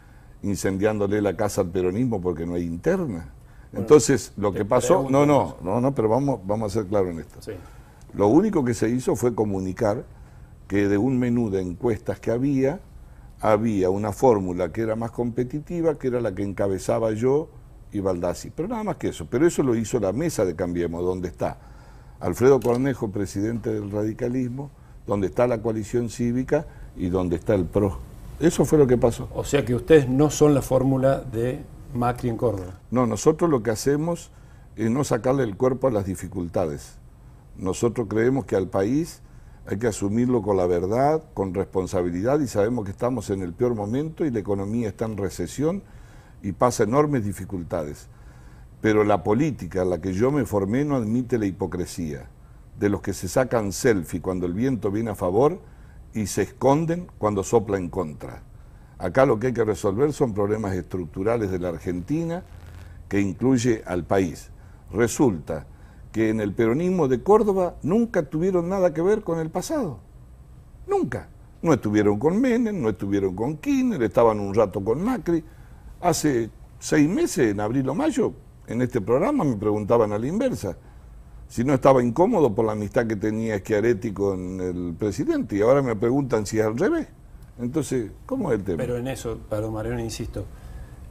incendiándole 0.42 1.20
la 1.20 1.36
casa 1.36 1.62
al 1.62 1.70
peronismo 1.70 2.20
porque 2.20 2.46
no 2.46 2.54
hay 2.54 2.62
interna. 2.62 3.34
Entonces, 3.72 4.32
lo 4.36 4.52
que 4.52 4.64
pasó, 4.64 5.08
no, 5.10 5.26
no, 5.26 5.56
no, 5.62 5.80
no, 5.80 5.94
pero 5.94 6.08
vamos, 6.08 6.40
vamos 6.44 6.72
a 6.72 6.80
ser 6.80 6.88
claros 6.88 7.10
en 7.10 7.20
esto. 7.20 7.40
Sí. 7.40 7.52
Lo 8.14 8.28
único 8.28 8.64
que 8.64 8.74
se 8.74 8.88
hizo 8.88 9.14
fue 9.16 9.34
comunicar 9.34 10.04
que 10.66 10.88
de 10.88 10.98
un 10.98 11.18
menú 11.18 11.50
de 11.50 11.60
encuestas 11.60 12.20
que 12.20 12.30
había, 12.30 12.80
había 13.40 13.90
una 13.90 14.12
fórmula 14.12 14.72
que 14.72 14.82
era 14.82 14.96
más 14.96 15.10
competitiva, 15.10 15.98
que 15.98 16.08
era 16.08 16.20
la 16.20 16.34
que 16.34 16.42
encabezaba 16.42 17.12
yo 17.12 17.48
y 17.92 18.00
Baldassi. 18.00 18.50
Pero 18.50 18.68
nada 18.68 18.84
más 18.84 18.96
que 18.96 19.08
eso. 19.08 19.26
Pero 19.30 19.46
eso 19.46 19.62
lo 19.62 19.74
hizo 19.74 20.00
la 20.00 20.12
mesa 20.12 20.44
de 20.44 20.54
Cambiemos, 20.54 21.02
donde 21.04 21.28
está 21.28 21.58
Alfredo 22.20 22.60
Cornejo, 22.60 23.10
presidente 23.10 23.72
del 23.72 23.90
radicalismo, 23.90 24.70
donde 25.06 25.28
está 25.28 25.46
la 25.46 25.62
coalición 25.62 26.10
cívica 26.10 26.66
y 26.96 27.08
donde 27.08 27.36
está 27.36 27.54
el 27.54 27.64
PRO. 27.64 27.98
Eso 28.40 28.64
fue 28.64 28.78
lo 28.78 28.86
que 28.86 28.96
pasó. 28.96 29.28
O 29.34 29.44
sea 29.44 29.64
que 29.64 29.74
ustedes 29.74 30.08
no 30.08 30.30
son 30.30 30.54
la 30.54 30.62
fórmula 30.62 31.20
de 31.20 31.60
Macri 31.94 32.28
en 32.28 32.36
Córdoba. 32.36 32.80
No, 32.90 33.06
nosotros 33.06 33.50
lo 33.50 33.62
que 33.62 33.70
hacemos 33.70 34.30
es 34.76 34.90
no 34.90 35.04
sacarle 35.04 35.42
el 35.42 35.56
cuerpo 35.56 35.88
a 35.88 35.90
las 35.90 36.04
dificultades. 36.04 36.98
Nosotros 37.56 38.06
creemos 38.08 38.44
que 38.44 38.56
al 38.56 38.68
país 38.68 39.22
hay 39.66 39.78
que 39.78 39.86
asumirlo 39.86 40.42
con 40.42 40.56
la 40.56 40.66
verdad, 40.66 41.22
con 41.34 41.52
responsabilidad 41.52 42.40
y 42.40 42.46
sabemos 42.46 42.84
que 42.84 42.90
estamos 42.90 43.30
en 43.30 43.42
el 43.42 43.52
peor 43.52 43.74
momento 43.74 44.24
y 44.24 44.30
la 44.30 44.38
economía 44.38 44.88
está 44.88 45.06
en 45.06 45.16
recesión 45.16 45.82
y 46.42 46.52
pasa 46.52 46.84
enormes 46.84 47.24
dificultades. 47.24 48.08
Pero 48.80 49.02
la 49.02 49.24
política 49.24 49.82
en 49.82 49.90
la 49.90 50.00
que 50.00 50.12
yo 50.12 50.30
me 50.30 50.46
formé 50.46 50.84
no 50.84 50.96
admite 50.96 51.38
la 51.38 51.46
hipocresía 51.46 52.30
de 52.78 52.88
los 52.88 53.02
que 53.02 53.12
se 53.12 53.28
sacan 53.28 53.72
selfie 53.72 54.22
cuando 54.22 54.46
el 54.46 54.52
viento 54.52 54.90
viene 54.90 55.10
a 55.10 55.14
favor 55.16 55.60
y 56.14 56.26
se 56.26 56.42
esconden 56.42 57.08
cuando 57.18 57.42
sopla 57.42 57.76
en 57.76 57.90
contra. 57.90 58.42
Acá 58.98 59.26
lo 59.26 59.38
que 59.38 59.48
hay 59.48 59.52
que 59.52 59.64
resolver 59.64 60.12
son 60.12 60.34
problemas 60.34 60.74
estructurales 60.74 61.50
de 61.50 61.58
la 61.58 61.68
Argentina 61.68 62.42
que 63.08 63.20
incluye 63.20 63.82
al 63.86 64.04
país. 64.04 64.50
Resulta 64.92 65.66
que 66.12 66.30
en 66.30 66.40
el 66.40 66.52
peronismo 66.52 67.08
de 67.08 67.22
Córdoba 67.22 67.76
nunca 67.82 68.24
tuvieron 68.24 68.68
nada 68.68 68.92
que 68.92 69.02
ver 69.02 69.22
con 69.22 69.38
el 69.38 69.50
pasado. 69.50 70.00
Nunca. 70.86 71.28
No 71.60 71.72
estuvieron 71.72 72.18
con 72.18 72.40
Menem, 72.40 72.80
no 72.80 72.88
estuvieron 72.88 73.34
con 73.34 73.56
Kirchner, 73.56 74.02
estaban 74.02 74.38
un 74.38 74.54
rato 74.54 74.82
con 74.82 75.02
Macri. 75.02 75.42
Hace 76.00 76.50
seis 76.78 77.08
meses, 77.08 77.50
en 77.50 77.60
abril 77.60 77.88
o 77.88 77.94
mayo, 77.94 78.32
en 78.68 78.82
este 78.82 79.00
programa 79.00 79.42
me 79.44 79.56
preguntaban 79.56 80.12
a 80.12 80.18
la 80.18 80.26
inversa 80.26 80.76
si 81.48 81.64
no 81.64 81.72
estaba 81.72 82.02
incómodo 82.02 82.54
por 82.54 82.66
la 82.66 82.72
amistad 82.72 83.06
que 83.06 83.16
tenía 83.16 83.58
Schiaretti 83.58 84.12
con 84.12 84.60
el 84.60 84.94
presidente 84.98 85.56
y 85.56 85.62
ahora 85.62 85.82
me 85.82 85.96
preguntan 85.96 86.44
si 86.44 86.58
es 86.58 86.66
al 86.66 86.76
revés. 86.76 87.08
Entonces, 87.60 88.12
¿cómo 88.26 88.52
es 88.52 88.58
el 88.58 88.64
tema? 88.64 88.78
Pero 88.78 88.96
en 88.96 89.08
eso, 89.08 89.38
perdón 89.48 89.74
Mariano, 89.74 90.00
insisto, 90.00 90.44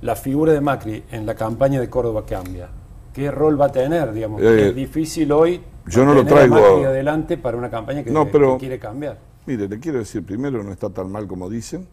la 0.01 0.16
figura 0.16 0.54
de 0.54 0.62
Macri 0.62 1.04
en 1.12 1.25
la 1.25 1.36
campaña 1.36 1.80
de 1.80 1.89
Córdoba 1.89 2.25
cambia. 2.25 2.70
¿Qué 3.13 3.32
rol 3.32 3.60
va 3.60 3.66
a 3.66 3.72
tener? 3.72 4.13
Digamos, 4.13 4.42
Eh, 4.42 4.70
es 4.70 4.75
difícil 4.75 5.32
hoy 5.32 5.62
yo 5.88 6.06
no 6.06 6.13
lo 6.13 6.24
tener 6.24 6.34
a 6.34 6.48
traigo- 6.48 6.56
Macri 6.56 6.84
adelante 6.86 7.38
para 7.38 7.58
una 7.58 7.70
campaña 7.70 8.04
que, 8.04 8.12
No, 8.12 8.27
pero- 8.27 8.58
quiere 8.58 8.80
cambiar. 8.80 9.18
Mire, 9.46 9.68
le 9.68 9.80
quiero 9.80 10.00
decir, 10.00 10.25
primero, 10.25 10.62
no 10.63 10.72
está 10.72 10.89
tan 10.89 11.12
mal 11.12 11.25
como 11.27 11.50
dicen. 11.50 11.88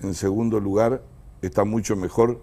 En 0.00 0.12
segundo 0.14 0.58
lugar, 0.60 1.02
está 1.40 1.64
mucho 1.64 1.96
mejor. 1.96 2.40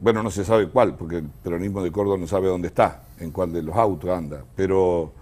Bueno, 0.00 0.22
no 0.22 0.30
se 0.32 0.44
sabe 0.44 0.68
cuál, 0.68 0.96
porque 0.96 1.18
el 1.18 1.28
peronismo 1.44 1.82
de 1.82 1.92
Córdoba 1.92 2.18
no 2.18 2.26
sabe 2.26 2.48
dónde 2.48 2.68
está, 2.68 3.04
en 3.20 3.30
cuál 3.30 3.52
de 3.52 3.62
los 3.62 3.76
autos 3.76 4.10
anda. 4.10 4.44
Pero 4.56 5.12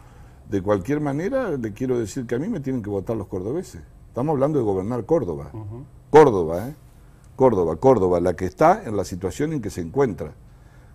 de 0.49 0.63
cualquier 0.63 1.01
manera, 1.01 1.51
le 1.51 1.73
quiero 1.75 1.99
decir 1.99 2.27
que 2.27 2.35
a 2.35 2.39
mí 2.39 2.49
me 2.49 2.61
tienen 2.61 2.83
que 2.83 2.89
votar 2.91 3.15
los 3.17 3.27
cordobeses. 3.27 3.83
Estamos 4.11 4.33
hablando 4.33 4.59
de 4.59 4.65
gobernar 4.65 5.05
Córdoba. 5.07 5.53
Córdoba, 6.11 6.67
¿eh? 6.67 6.75
Córdoba, 7.37 7.77
Córdoba, 7.77 8.19
la 8.19 8.35
que 8.35 8.45
está 8.45 8.83
en 8.85 8.97
la 8.97 9.05
situación 9.05 9.53
en 9.53 9.63
que 9.63 9.71
se 9.71 9.83
encuentra. 9.83 10.33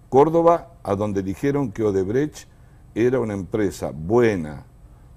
Córdoba, 0.09 0.73
a 0.83 0.95
donde 0.95 1.23
dijeron 1.23 1.71
que 1.71 1.83
Odebrecht 1.83 2.49
era 2.93 3.21
una 3.21 3.33
empresa 3.33 3.93
buena, 3.95 4.65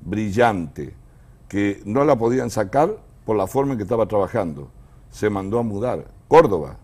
brillante, 0.00 0.94
que 1.48 1.82
no 1.86 2.04
la 2.04 2.16
podían 2.16 2.50
sacar 2.50 2.98
por 3.26 3.36
la 3.36 3.48
forma 3.48 3.72
en 3.72 3.78
que 3.78 3.82
estaba 3.82 4.06
trabajando. 4.06 4.68
Se 5.10 5.28
mandó 5.28 5.58
a 5.58 5.64
mudar. 5.64 6.06
Córdoba. 6.28 6.76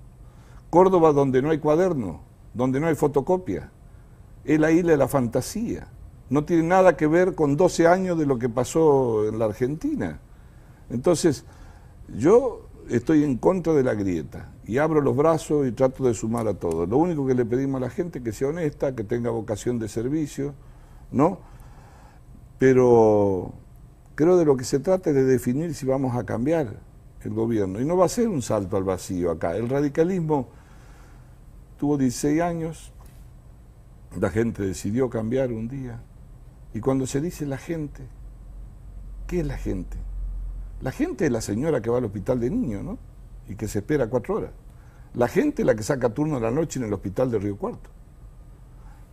Córdoba 0.68 1.12
donde 1.12 1.42
no 1.42 1.50
hay 1.50 1.59
cuaderno, 1.59 2.23
donde 2.54 2.80
no 2.80 2.88
hay 2.88 2.97
fotocopia. 2.97 3.71
Es 4.44 4.59
la 4.59 4.73
isla 4.73 4.90
de 4.90 4.99
la 4.99 5.06
fantasía. 5.06 5.87
No 6.28 6.44
tiene 6.44 6.64
nada 6.64 6.97
que 6.97 7.06
ver 7.06 7.37
con 7.37 7.56
12 7.56 7.87
años 7.87 8.18
de 8.18 8.26
lo 8.26 8.37
que 8.37 8.49
pasó 8.49 9.28
en 9.28 9.38
la 9.38 9.44
Argentina. 9.44 10.18
Entonces, 10.95 11.45
yo 12.17 12.69
estoy 12.89 13.25
en 13.25 13.37
contra 13.37 13.73
de 13.73 13.83
la 13.83 13.95
grieta 13.95 14.53
y 14.65 14.79
abro 14.79 15.01
los 15.01 15.17
brazos 15.17 15.67
y 15.67 15.73
trato 15.73 16.05
de 16.05 16.15
sumar 16.15 16.47
a 16.47 16.55
todos. 16.55 16.89
Lo 16.89 16.99
único 16.99 17.27
que 17.27 17.35
le 17.35 17.45
pedimos 17.45 17.83
a 17.83 17.87
la 17.87 17.91
gente 17.91 18.21
es 18.21 18.25
que 18.25 18.31
sea 18.31 18.49
honesta, 18.49 18.95
que 18.95 19.03
tenga 19.03 19.31
vocación 19.31 19.81
de 19.81 19.89
servicio, 19.89 20.55
¿no? 21.11 21.41
Pero 22.61 23.55
creo 24.15 24.37
de 24.37 24.45
lo 24.45 24.57
que 24.57 24.63
se 24.63 24.79
trata 24.79 25.11
es 25.11 25.17
de 25.17 25.25
definir 25.25 25.75
si 25.75 25.85
vamos 25.85 26.17
a 26.17 26.23
cambiar 26.23 26.77
el 27.25 27.35
gobierno. 27.35 27.81
Y 27.81 27.85
no 27.85 27.97
va 27.97 28.05
a 28.05 28.09
ser 28.09 28.29
un 28.29 28.41
salto 28.41 28.77
al 28.77 28.85
vacío 28.85 29.33
acá. 29.33 29.57
El 29.57 29.69
radicalismo 29.69 30.47
tuvo 31.77 31.99
16 31.99 32.41
años, 32.41 32.93
la 34.17 34.31
gente 34.31 34.63
decidió 34.63 35.11
cambiar 35.11 35.51
un 35.51 35.67
día. 35.67 36.01
Y 36.73 36.79
cuando 36.79 37.05
se 37.09 37.21
dice 37.21 37.47
la 37.47 37.59
gente, 37.59 38.05
¿qué 39.27 39.41
es 39.41 39.47
la 39.47 39.57
gente? 39.57 39.97
La 40.83 40.93
gente 40.93 41.26
es 41.26 41.33
la 41.33 41.40
señora 41.40 41.81
que 41.81 41.90
va 41.90 41.99
al 41.99 42.04
hospital 42.04 42.40
de 42.40 42.50
niños, 42.50 42.85
¿no? 42.85 42.99
Y 43.49 43.54
que 43.57 43.69
se 43.69 43.78
espera 43.78 44.09
cuatro 44.09 44.37
horas. 44.37 44.50
La 45.14 45.28
gente 45.28 45.62
es 45.62 45.66
la 45.66 45.75
que 45.75 45.83
saca 45.83 46.11
turno 46.11 46.37
a 46.37 46.40
la 46.40 46.50
noche 46.50 46.78
en 46.81 46.87
el 46.87 46.93
hospital 46.93 47.31
de 47.31 47.38
Río 47.38 47.57
Cuarto. 47.57 47.90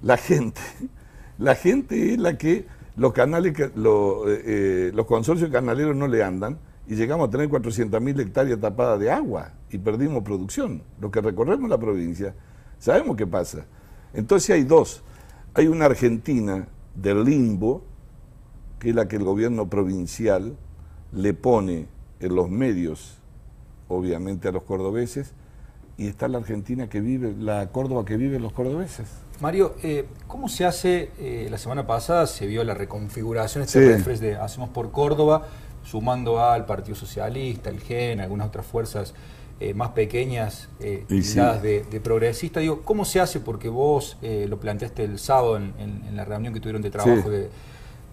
La 0.01 0.17
gente, 0.17 0.61
la 1.37 1.55
gente 1.55 2.13
es 2.13 2.19
la 2.19 2.37
que 2.37 2.65
los 2.95 3.13
canales, 3.13 3.53
que- 3.53 3.71
lo- 3.75 4.29
eh, 4.29 4.41
eh, 4.45 4.91
los 4.93 5.05
consorcios 5.05 5.49
canaleros 5.49 5.95
no 5.95 6.07
le 6.07 6.23
andan 6.23 6.57
y 6.87 6.95
llegamos 6.95 7.27
a 7.27 7.31
tener 7.31 7.47
400.000 7.49 8.19
hectáreas 8.19 8.59
tapadas 8.59 8.99
de 8.99 9.11
agua 9.11 9.53
y 9.69 9.77
perdimos 9.77 10.23
producción. 10.23 10.83
Los 10.99 11.11
que 11.11 11.21
recorremos 11.21 11.69
la 11.69 11.77
provincia 11.77 12.33
sabemos 12.79 13.15
qué 13.15 13.27
pasa. 13.27 13.65
Entonces 14.13 14.49
hay 14.49 14.63
dos. 14.63 15.03
Hay 15.53 15.67
una 15.67 15.85
Argentina 15.85 16.67
del 16.95 17.23
limbo, 17.23 17.83
que 18.79 18.89
es 18.89 18.95
la 18.95 19.07
que 19.07 19.15
el 19.17 19.23
gobierno 19.23 19.69
provincial 19.69 20.57
le 21.13 21.33
pone 21.33 21.87
en 22.19 22.35
los 22.35 22.49
medios, 22.49 23.17
obviamente 23.87 24.47
a 24.47 24.51
los 24.51 24.63
cordobeses, 24.63 25.33
y 25.97 26.07
está 26.07 26.27
la 26.27 26.37
Argentina 26.39 26.89
que 26.89 27.01
vive, 27.01 27.33
la 27.37 27.67
Córdoba 27.71 28.05
que 28.05 28.17
viven 28.17 28.41
los 28.41 28.53
cordobeses. 28.53 29.07
Mario, 29.39 29.75
eh, 29.83 30.05
¿cómo 30.27 30.49
se 30.49 30.65
hace? 30.65 31.11
eh, 31.19 31.47
la 31.49 31.57
semana 31.57 31.85
pasada 31.87 32.27
se 32.27 32.45
vio 32.47 32.63
la 32.63 32.73
reconfiguración, 32.73 33.63
este 33.63 33.79
Sí. 33.81 33.87
refresh 33.93 34.19
de 34.19 34.35
Hacemos 34.35 34.69
por 34.69 34.91
Córdoba, 34.91 35.47
sumando 35.83 36.43
al 36.43 36.65
Partido 36.65 36.95
Socialista, 36.95 37.69
el 37.69 37.79
GEN, 37.79 38.19
algunas 38.21 38.47
otras 38.47 38.65
fuerzas 38.65 39.13
eh, 39.59 39.75
más 39.75 39.89
pequeñas, 39.89 40.69
eh, 40.79 41.05
sí. 41.21 41.39
de, 41.39 41.83
de 41.83 41.99
progresista. 42.01 42.59
Digo, 42.61 42.81
¿cómo 42.81 43.05
se 43.05 43.19
hace? 43.19 43.39
Porque 43.39 43.69
vos 43.69 44.17
eh, 44.23 44.47
lo 44.49 44.59
planteaste 44.59 45.03
el 45.03 45.19
sábado 45.19 45.57
en, 45.57 45.73
en- 45.77 46.03
en 46.07 46.15
la 46.15 46.25
reunión 46.25 46.51
que 46.53 46.59
tuvieron 46.59 46.81
de 46.81 46.89
trabajo 46.89 47.21
Sí. 47.25 47.29
de- 47.29 47.49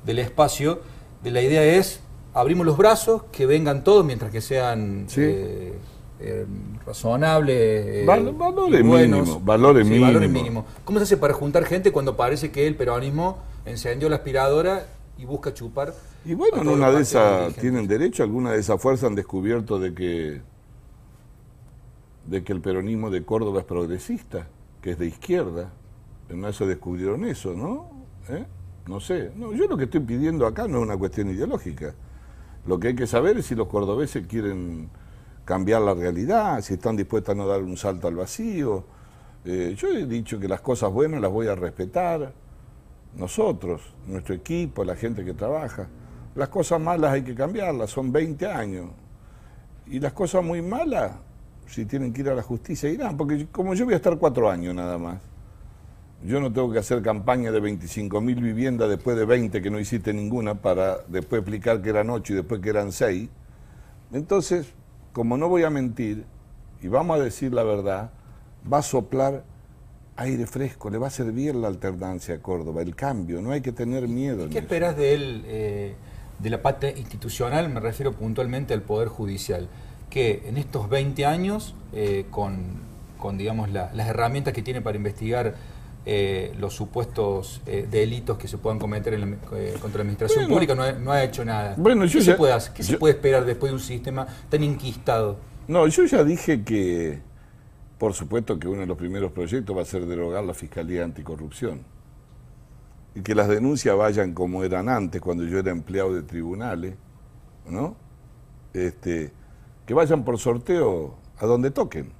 del 0.04 0.18
espacio. 0.18 0.80
De 1.22 1.30
la 1.30 1.40
idea 1.40 1.62
es, 1.64 2.00
abrimos 2.40 2.64
los 2.66 2.76
brazos, 2.76 3.22
que 3.32 3.46
vengan 3.46 3.84
todos 3.84 4.04
mientras 4.04 4.30
que 4.30 4.40
sean... 4.40 5.04
Sí. 5.08 5.20
eh, 5.22 5.72
eh, 6.20 6.44
razonables, 6.84 7.56
eh, 7.56 8.04
Val- 8.04 8.32
valores 8.32 8.84
buenos. 8.84 9.20
mínimos, 9.20 9.44
valores 9.44 9.86
Sí, 9.86 10.00
valores 10.00 10.28
mínimos. 10.28 10.64
¿Cómo 10.84 10.98
se 10.98 11.04
hace 11.04 11.16
para 11.16 11.32
juntar 11.32 11.64
gente 11.64 11.92
cuando 11.92 12.16
parece 12.16 12.50
que 12.50 12.66
el 12.66 12.74
peronismo 12.74 13.38
encendió 13.64 14.08
la 14.08 14.16
aspiradora 14.16 14.84
y 15.16 15.24
busca 15.26 15.54
chupar? 15.54 15.94
Y 16.24 16.34
bueno, 16.34 16.60
en 16.60 16.68
una 16.70 16.90
de 16.90 17.02
esas 17.02 17.54
tienen 17.54 17.86
derecho, 17.86 18.24
algunas 18.24 18.54
de 18.54 18.58
esas 18.58 18.82
fuerzas 18.82 19.04
han 19.08 19.14
descubierto 19.14 19.78
de 19.78 19.94
que 19.94 20.40
de 22.26 22.42
que 22.42 22.52
el 22.52 22.60
peronismo 22.60 23.10
de 23.10 23.24
Córdoba 23.24 23.60
es 23.60 23.66
progresista, 23.66 24.48
que 24.82 24.90
es 24.90 24.98
de 24.98 25.06
izquierda. 25.06 25.70
En 26.28 26.44
eso 26.44 26.66
descubrieron 26.66 27.24
eso, 27.26 27.54
¿no? 27.54 27.90
¿Eh? 28.28 28.44
No 28.86 28.98
sé. 28.98 29.30
No, 29.36 29.52
yo 29.54 29.66
lo 29.68 29.76
que 29.76 29.84
estoy 29.84 30.00
pidiendo 30.00 30.46
acá 30.46 30.66
no 30.66 30.78
es 30.78 30.82
una 30.82 30.96
cuestión 30.96 31.30
ideológica. 31.30 31.94
Lo 32.68 32.78
que 32.78 32.88
hay 32.88 32.94
que 32.94 33.06
saber 33.06 33.38
es 33.38 33.46
si 33.46 33.54
los 33.54 33.66
cordobeses 33.66 34.26
quieren 34.26 34.90
cambiar 35.46 35.80
la 35.80 35.94
realidad, 35.94 36.60
si 36.60 36.74
están 36.74 36.96
dispuestos 36.96 37.32
a 37.32 37.34
no 37.34 37.46
dar 37.46 37.62
un 37.62 37.78
salto 37.78 38.08
al 38.08 38.14
vacío. 38.14 38.84
Eh, 39.46 39.74
yo 39.74 39.88
he 39.88 40.04
dicho 40.04 40.38
que 40.38 40.46
las 40.46 40.60
cosas 40.60 40.92
buenas 40.92 41.18
las 41.22 41.30
voy 41.30 41.46
a 41.46 41.54
respetar, 41.54 42.30
nosotros, 43.16 43.80
nuestro 44.06 44.34
equipo, 44.34 44.84
la 44.84 44.96
gente 44.96 45.24
que 45.24 45.32
trabaja. 45.32 45.88
Las 46.34 46.50
cosas 46.50 46.78
malas 46.78 47.12
hay 47.12 47.22
que 47.22 47.34
cambiarlas, 47.34 47.88
son 47.88 48.12
20 48.12 48.46
años. 48.46 48.90
Y 49.86 49.98
las 49.98 50.12
cosas 50.12 50.44
muy 50.44 50.60
malas, 50.60 51.12
si 51.66 51.86
tienen 51.86 52.12
que 52.12 52.20
ir 52.20 52.28
a 52.28 52.34
la 52.34 52.42
justicia, 52.42 52.90
irán, 52.90 53.16
porque 53.16 53.46
como 53.50 53.72
yo 53.72 53.86
voy 53.86 53.94
a 53.94 53.96
estar 53.96 54.18
cuatro 54.18 54.50
años 54.50 54.74
nada 54.74 54.98
más, 54.98 55.22
yo 56.24 56.40
no 56.40 56.52
tengo 56.52 56.72
que 56.72 56.78
hacer 56.80 57.00
campaña 57.02 57.52
de 57.52 57.60
25 57.60 58.20
mil 58.20 58.40
viviendas 58.42 58.88
después 58.88 59.16
de 59.16 59.24
20 59.24 59.62
que 59.62 59.70
no 59.70 59.78
hiciste 59.78 60.12
ninguna 60.12 60.54
para 60.56 60.98
después 61.08 61.40
explicar 61.40 61.80
que 61.80 61.90
eran 61.90 62.10
8 62.10 62.32
y 62.32 62.36
después 62.36 62.60
que 62.60 62.70
eran 62.70 62.90
6. 62.92 63.28
Entonces, 64.12 64.72
como 65.12 65.36
no 65.36 65.48
voy 65.48 65.62
a 65.64 65.70
mentir 65.70 66.24
y 66.82 66.88
vamos 66.88 67.18
a 67.18 67.22
decir 67.22 67.52
la 67.52 67.62
verdad, 67.62 68.10
va 68.70 68.78
a 68.78 68.82
soplar 68.82 69.44
aire 70.16 70.46
fresco, 70.46 70.90
le 70.90 70.98
va 70.98 71.06
a 71.06 71.10
servir 71.10 71.54
la 71.54 71.68
alternancia 71.68 72.34
a 72.34 72.38
Córdoba, 72.38 72.82
el 72.82 72.96
cambio, 72.96 73.40
no 73.40 73.52
hay 73.52 73.60
que 73.60 73.70
tener 73.72 74.08
miedo. 74.08 74.44
en 74.44 74.50
¿Qué 74.50 74.58
esperas 74.58 74.96
de 74.96 75.14
él, 75.14 75.44
eh, 75.46 75.94
de 76.40 76.50
la 76.50 76.60
parte 76.60 76.92
institucional? 76.98 77.68
Me 77.68 77.78
refiero 77.78 78.12
puntualmente 78.12 78.74
al 78.74 78.82
Poder 78.82 79.08
Judicial. 79.08 79.68
Que 80.10 80.42
en 80.46 80.56
estos 80.56 80.88
20 80.88 81.24
años, 81.26 81.74
eh, 81.92 82.26
con, 82.30 82.56
con, 83.18 83.38
digamos, 83.38 83.70
la- 83.70 83.92
las 83.94 84.08
herramientas 84.08 84.54
que 84.54 84.62
tiene 84.62 84.80
para 84.80 84.96
investigar 84.96 85.54
eh, 86.10 86.54
los 86.58 86.72
supuestos 86.74 87.60
eh, 87.66 87.86
delitos 87.90 88.38
que 88.38 88.48
se 88.48 88.56
puedan 88.56 88.78
cometer 88.78 89.12
en 89.12 89.20
la- 89.20 89.36
eh, 89.58 89.74
contra 89.78 89.98
la 89.98 90.02
administración 90.02 90.44
Bueno. 90.44 90.54
pública, 90.54 90.74
no 90.74 90.82
ha, 90.82 90.92
no 90.92 91.12
ha 91.12 91.22
hecho 91.22 91.44
nada. 91.44 91.74
Bueno, 91.76 92.06
yo 92.06 92.18
¿Qué, 92.18 92.24
se 92.24 92.30
ya- 92.30 92.36
puede, 92.38 92.54
hacer? 92.54 92.72
¿Qué 92.72 92.82
se 92.82 92.96
puede 92.96 93.12
esperar 93.14 93.44
después 93.44 93.70
de 93.70 93.74
un 93.74 93.80
sistema 93.82 94.26
tan 94.48 94.64
inquistado? 94.64 95.36
No, 95.66 95.86
yo 95.86 96.04
ya 96.06 96.24
dije 96.24 96.64
que, 96.64 97.20
por 97.98 98.14
supuesto 98.14 98.58
que 98.58 98.68
uno 98.68 98.80
de 98.80 98.86
los 98.86 98.96
primeros 98.96 99.32
proyectos 99.32 99.76
va 99.76 99.82
a 99.82 99.84
ser 99.84 100.06
derogar 100.06 100.42
la 100.44 100.54
Fiscalía 100.54 101.04
Anticorrupción. 101.04 101.82
Y 103.14 103.20
que 103.20 103.34
las 103.34 103.48
denuncias 103.48 103.94
vayan 103.94 104.32
como 104.32 104.64
eran 104.64 104.88
antes, 104.88 105.20
cuando 105.20 105.44
yo 105.44 105.58
era 105.58 105.70
empleado 105.72 106.14
de 106.14 106.22
tribunales, 106.22 106.94
¿no? 107.68 107.96
Este, 108.72 109.30
que 109.84 109.92
vayan 109.92 110.24
por 110.24 110.38
sorteo 110.38 111.16
a 111.38 111.44
donde 111.44 111.70
toquen. 111.70 112.12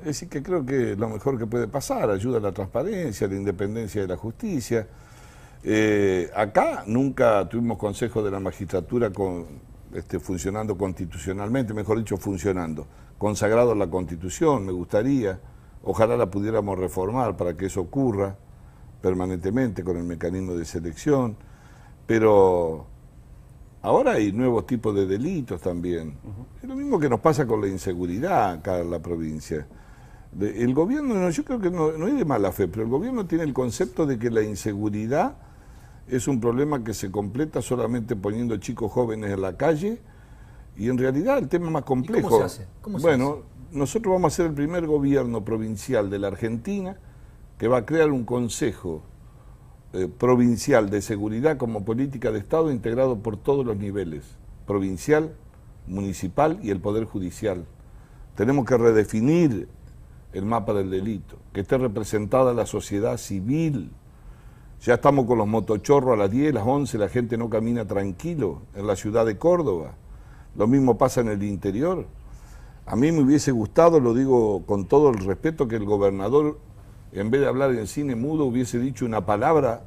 Es 0.00 0.06
decir, 0.06 0.28
que 0.28 0.42
creo 0.42 0.64
que 0.64 0.96
lo 0.96 1.08
mejor 1.08 1.38
que 1.38 1.46
puede 1.46 1.68
pasar, 1.68 2.10
ayuda 2.10 2.38
a 2.38 2.40
la 2.40 2.52
transparencia, 2.52 3.26
a 3.26 3.30
la 3.30 3.36
independencia 3.36 4.02
de 4.02 4.08
la 4.08 4.16
justicia. 4.16 4.86
Eh, 5.62 6.30
acá 6.34 6.84
nunca 6.86 7.48
tuvimos 7.48 7.78
consejo 7.78 8.22
de 8.22 8.30
la 8.30 8.38
magistratura 8.38 9.10
con, 9.10 9.46
este, 9.94 10.18
funcionando 10.18 10.76
constitucionalmente, 10.76 11.72
mejor 11.72 11.98
dicho, 11.98 12.16
funcionando, 12.16 12.86
consagrado 13.16 13.72
a 13.72 13.74
la 13.74 13.86
constitución, 13.86 14.66
me 14.66 14.72
gustaría, 14.72 15.40
ojalá 15.84 16.16
la 16.16 16.30
pudiéramos 16.30 16.78
reformar 16.78 17.36
para 17.36 17.56
que 17.56 17.66
eso 17.66 17.80
ocurra 17.80 18.36
permanentemente 19.00 19.82
con 19.82 19.96
el 19.96 20.04
mecanismo 20.04 20.54
de 20.54 20.64
selección, 20.64 21.36
pero 22.06 22.88
Ahora 23.84 24.12
hay 24.12 24.32
nuevos 24.32 24.66
tipos 24.66 24.94
de 24.94 25.04
delitos 25.04 25.60
también. 25.60 26.16
Es 26.62 26.66
lo 26.66 26.74
mismo 26.74 26.98
que 26.98 27.06
nos 27.06 27.20
pasa 27.20 27.46
con 27.46 27.60
la 27.60 27.68
inseguridad 27.68 28.52
acá 28.52 28.78
en 28.78 28.90
la 28.90 28.98
provincia. 28.98 29.66
El 30.40 30.74
gobierno, 30.74 31.30
yo 31.30 31.44
creo 31.44 31.60
que 31.60 31.70
no, 31.70 31.92
no 31.92 32.06
hay 32.06 32.12
de 32.12 32.24
mala 32.24 32.50
fe, 32.50 32.66
pero 32.66 32.82
el 32.82 32.88
gobierno 32.88 33.26
tiene 33.26 33.44
el 33.44 33.52
concepto 33.52 34.04
de 34.04 34.18
que 34.18 34.30
la 34.30 34.42
inseguridad 34.42 35.36
es 36.08 36.28
un 36.28 36.40
problema 36.40 36.82
que 36.82 36.92
se 36.92 37.10
completa 37.10 37.62
solamente 37.62 38.16
poniendo 38.16 38.56
chicos 38.56 38.90
jóvenes 38.90 39.30
en 39.32 39.40
la 39.40 39.56
calle 39.56 40.00
y 40.76 40.88
en 40.88 40.98
realidad 40.98 41.38
el 41.38 41.48
tema 41.48 41.66
es 41.66 41.72
más 41.72 41.84
complejo. 41.84 42.28
¿Cómo 42.28 42.48
se 42.48 42.62
hace? 42.62 42.68
bueno, 43.02 43.42
nosotros 43.72 44.12
vamos 44.12 44.32
a 44.32 44.36
ser 44.36 44.46
el 44.46 44.54
primer 44.54 44.86
gobierno 44.86 45.44
provincial 45.44 46.10
de 46.10 46.18
la 46.18 46.28
Argentina 46.28 46.96
que 47.58 47.68
va 47.68 47.78
a 47.78 47.86
crear 47.86 48.10
un 48.10 48.24
consejo 48.24 49.02
eh, 49.92 50.08
provincial 50.08 50.90
de 50.90 51.00
seguridad 51.00 51.56
como 51.56 51.84
política 51.84 52.32
de 52.32 52.40
Estado 52.40 52.72
integrado 52.72 53.20
por 53.20 53.36
todos 53.36 53.64
los 53.64 53.76
niveles, 53.76 54.24
provincial, 54.66 55.34
municipal 55.86 56.58
y 56.62 56.70
el 56.70 56.80
Poder 56.80 57.04
Judicial. 57.04 57.64
Tenemos 58.34 58.64
que 58.64 58.76
redefinir 58.76 59.68
el 60.34 60.44
mapa 60.44 60.74
del 60.74 60.90
delito, 60.90 61.36
que 61.54 61.62
esté 61.62 61.78
representada 61.78 62.52
la 62.52 62.66
sociedad 62.66 63.16
civil. 63.16 63.90
Ya 64.82 64.94
estamos 64.94 65.24
con 65.24 65.38
los 65.38 65.46
motochorros 65.46 66.12
a 66.12 66.16
las 66.16 66.30
10, 66.30 66.52
las 66.52 66.66
11, 66.66 66.98
la 66.98 67.08
gente 67.08 67.38
no 67.38 67.48
camina 67.48 67.86
tranquilo 67.86 68.60
en 68.74 68.86
la 68.86 68.96
ciudad 68.96 69.24
de 69.24 69.38
Córdoba. 69.38 69.94
Lo 70.56 70.66
mismo 70.66 70.98
pasa 70.98 71.22
en 71.22 71.28
el 71.28 71.42
interior. 71.42 72.06
A 72.84 72.96
mí 72.96 73.10
me 73.10 73.22
hubiese 73.22 73.50
gustado, 73.50 73.98
lo 73.98 74.12
digo 74.12 74.64
con 74.66 74.84
todo 74.84 75.08
el 75.08 75.18
respeto, 75.24 75.66
que 75.66 75.76
el 75.76 75.86
gobernador 75.86 76.58
en 77.14 77.30
vez 77.30 77.40
de 77.40 77.46
hablar 77.46 77.70
en 77.70 77.86
cine 77.86 78.16
mudo, 78.16 78.44
hubiese 78.44 78.78
dicho 78.78 79.06
una 79.06 79.24
palabra 79.24 79.84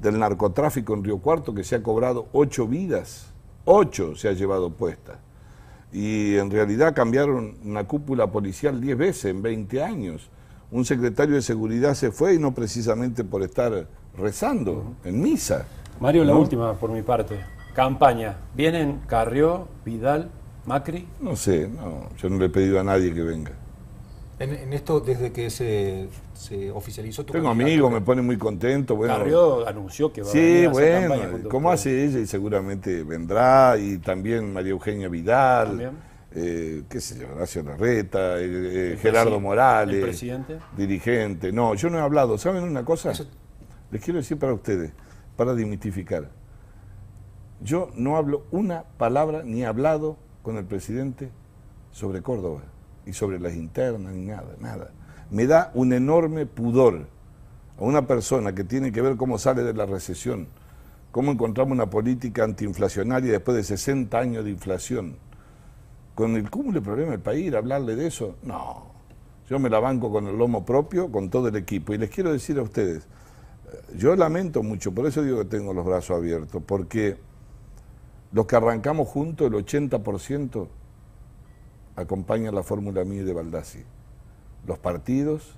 del 0.00 0.18
narcotráfico 0.18 0.94
en 0.94 1.02
Río 1.02 1.18
Cuarto 1.18 1.52
que 1.52 1.64
se 1.64 1.74
ha 1.74 1.82
cobrado 1.82 2.28
ocho 2.32 2.68
vidas, 2.68 3.32
ocho 3.64 4.14
se 4.14 4.28
ha 4.28 4.32
llevado 4.32 4.70
puesta. 4.70 5.18
Y 5.92 6.36
en 6.36 6.50
realidad 6.50 6.94
cambiaron 6.94 7.56
una 7.64 7.84
cúpula 7.84 8.26
policial 8.30 8.80
diez 8.80 8.96
veces 8.96 9.24
en 9.26 9.42
20 9.42 9.82
años. 9.82 10.28
Un 10.70 10.84
secretario 10.84 11.34
de 11.34 11.42
seguridad 11.42 11.94
se 11.94 12.12
fue 12.12 12.34
y 12.34 12.38
no 12.38 12.54
precisamente 12.54 13.24
por 13.24 13.42
estar 13.42 13.86
rezando 14.16 14.94
en 15.04 15.22
misa. 15.22 15.66
Mario, 16.00 16.24
la 16.24 16.34
última 16.34 16.74
por 16.74 16.90
mi 16.90 17.02
parte. 17.02 17.40
Campaña. 17.74 18.36
¿Vienen 18.54 19.00
Carrió, 19.06 19.68
Vidal, 19.84 20.30
Macri? 20.66 21.06
No 21.20 21.36
sé, 21.36 21.68
no, 21.68 22.08
yo 22.18 22.28
no 22.28 22.38
le 22.38 22.46
he 22.46 22.50
pedido 22.50 22.78
a 22.78 22.84
nadie 22.84 23.14
que 23.14 23.22
venga. 23.22 23.52
En, 24.38 24.72
esto, 24.72 25.00
desde 25.00 25.32
que 25.32 25.50
se, 25.50 26.08
oficializó 26.74 27.24
tu 27.24 27.32
Tengo 27.32 27.48
amigos, 27.48 27.92
me 27.92 28.00
pone 28.00 28.22
muy 28.22 28.38
contento. 28.38 28.96
Bueno, 28.96 29.16
Carrió 29.16 29.66
anunció 29.66 30.12
que 30.12 30.22
va 30.22 30.28
sí, 30.28 30.38
a 30.38 30.42
venir 30.42 30.70
bueno, 30.70 31.14
a 31.14 31.48
¿cómo 31.48 31.70
hace 31.70 32.04
ella? 32.04 32.18
Y 32.18 32.26
seguramente 32.26 33.02
vendrá, 33.02 33.76
y 33.78 33.98
también 33.98 34.52
María 34.52 34.70
Eugenia 34.70 35.08
Vidal, 35.08 35.92
eh, 36.32 36.84
qué 36.88 37.00
sé 37.00 37.18
yo, 37.18 37.26
Horacio 37.34 37.62
Larreta, 37.62 38.38
eh, 38.38 38.92
eh, 38.92 38.98
Gerardo 39.00 39.40
Morales. 39.40 39.96
¿El 39.96 40.02
presidente? 40.02 40.58
Dirigente. 40.76 41.52
No, 41.52 41.74
yo 41.74 41.90
no 41.90 41.98
he 41.98 42.00
hablado. 42.02 42.38
¿Saben 42.38 42.62
una 42.62 42.84
cosa? 42.84 43.12
Les 43.90 44.02
quiero 44.02 44.18
decir 44.18 44.38
para 44.38 44.52
ustedes, 44.52 44.92
para 45.36 45.54
dimitificar. 45.54 46.30
Yo 47.60 47.90
no 47.94 48.16
hablo 48.16 48.44
una 48.50 48.84
palabra 48.98 49.42
ni 49.42 49.62
he 49.62 49.66
hablado 49.66 50.16
con 50.42 50.56
el 50.56 50.64
presidente 50.64 51.30
sobre 51.90 52.22
Córdoba 52.22 52.62
y 53.04 53.12
sobre 53.12 53.40
las 53.40 53.54
internas, 53.54 54.12
ni 54.12 54.26
nada, 54.26 54.54
nada. 54.60 54.90
Me 55.30 55.46
da 55.46 55.70
un 55.74 55.92
enorme 55.92 56.46
pudor 56.46 57.06
a 57.78 57.84
una 57.84 58.06
persona 58.06 58.54
que 58.54 58.64
tiene 58.64 58.92
que 58.92 59.02
ver 59.02 59.16
cómo 59.16 59.38
sale 59.38 59.62
de 59.62 59.74
la 59.74 59.86
recesión, 59.86 60.48
cómo 61.10 61.32
encontramos 61.32 61.72
una 61.72 61.90
política 61.90 62.44
antiinflacionaria 62.44 63.32
después 63.32 63.56
de 63.56 63.64
60 63.64 64.18
años 64.18 64.44
de 64.44 64.50
inflación. 64.50 65.16
Con 66.14 66.36
el 66.36 66.50
cúmulo 66.50 66.80
de 66.80 66.84
problemas 66.84 67.12
del 67.12 67.20
país, 67.20 67.54
hablarle 67.54 67.94
de 67.94 68.06
eso, 68.06 68.36
no. 68.42 68.86
Yo 69.48 69.58
me 69.58 69.70
la 69.70 69.78
banco 69.78 70.10
con 70.10 70.26
el 70.26 70.36
lomo 70.36 70.64
propio, 70.64 71.10
con 71.10 71.30
todo 71.30 71.48
el 71.48 71.56
equipo. 71.56 71.94
Y 71.94 71.98
les 71.98 72.10
quiero 72.10 72.32
decir 72.32 72.58
a 72.58 72.62
ustedes, 72.62 73.06
yo 73.96 74.16
lamento 74.16 74.62
mucho, 74.62 74.92
por 74.92 75.06
eso 75.06 75.22
digo 75.22 75.38
que 75.38 75.44
tengo 75.44 75.72
los 75.72 75.84
brazos 75.84 76.16
abiertos, 76.16 76.62
porque 76.66 77.16
los 78.32 78.46
que 78.46 78.56
arrancamos 78.56 79.08
juntos, 79.08 79.46
el 79.46 79.54
80%, 79.54 80.68
acompaña 81.96 82.52
la 82.52 82.62
fórmula 82.62 83.04
mía 83.04 83.24
de 83.24 83.32
Baldassi, 83.32 83.82
los 84.66 84.78
partidos 84.78 85.56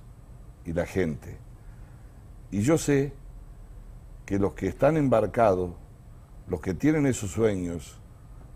y 0.65 0.73
la 0.73 0.85
gente. 0.85 1.37
Y 2.51 2.61
yo 2.61 2.77
sé 2.77 3.13
que 4.25 4.39
los 4.39 4.53
que 4.53 4.67
están 4.67 4.97
embarcados, 4.97 5.71
los 6.47 6.61
que 6.61 6.73
tienen 6.73 7.05
esos 7.05 7.31
sueños, 7.31 7.99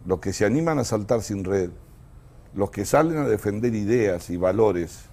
los 0.05 0.19
que 0.19 0.33
se 0.33 0.45
animan 0.45 0.79
a 0.79 0.83
saltar 0.83 1.21
sin 1.21 1.43
red, 1.43 1.71
los 2.53 2.71
que 2.71 2.85
salen 2.85 3.17
a 3.17 3.27
defender 3.27 3.75
ideas 3.75 4.29
y 4.29 4.37
valores, 4.37 5.05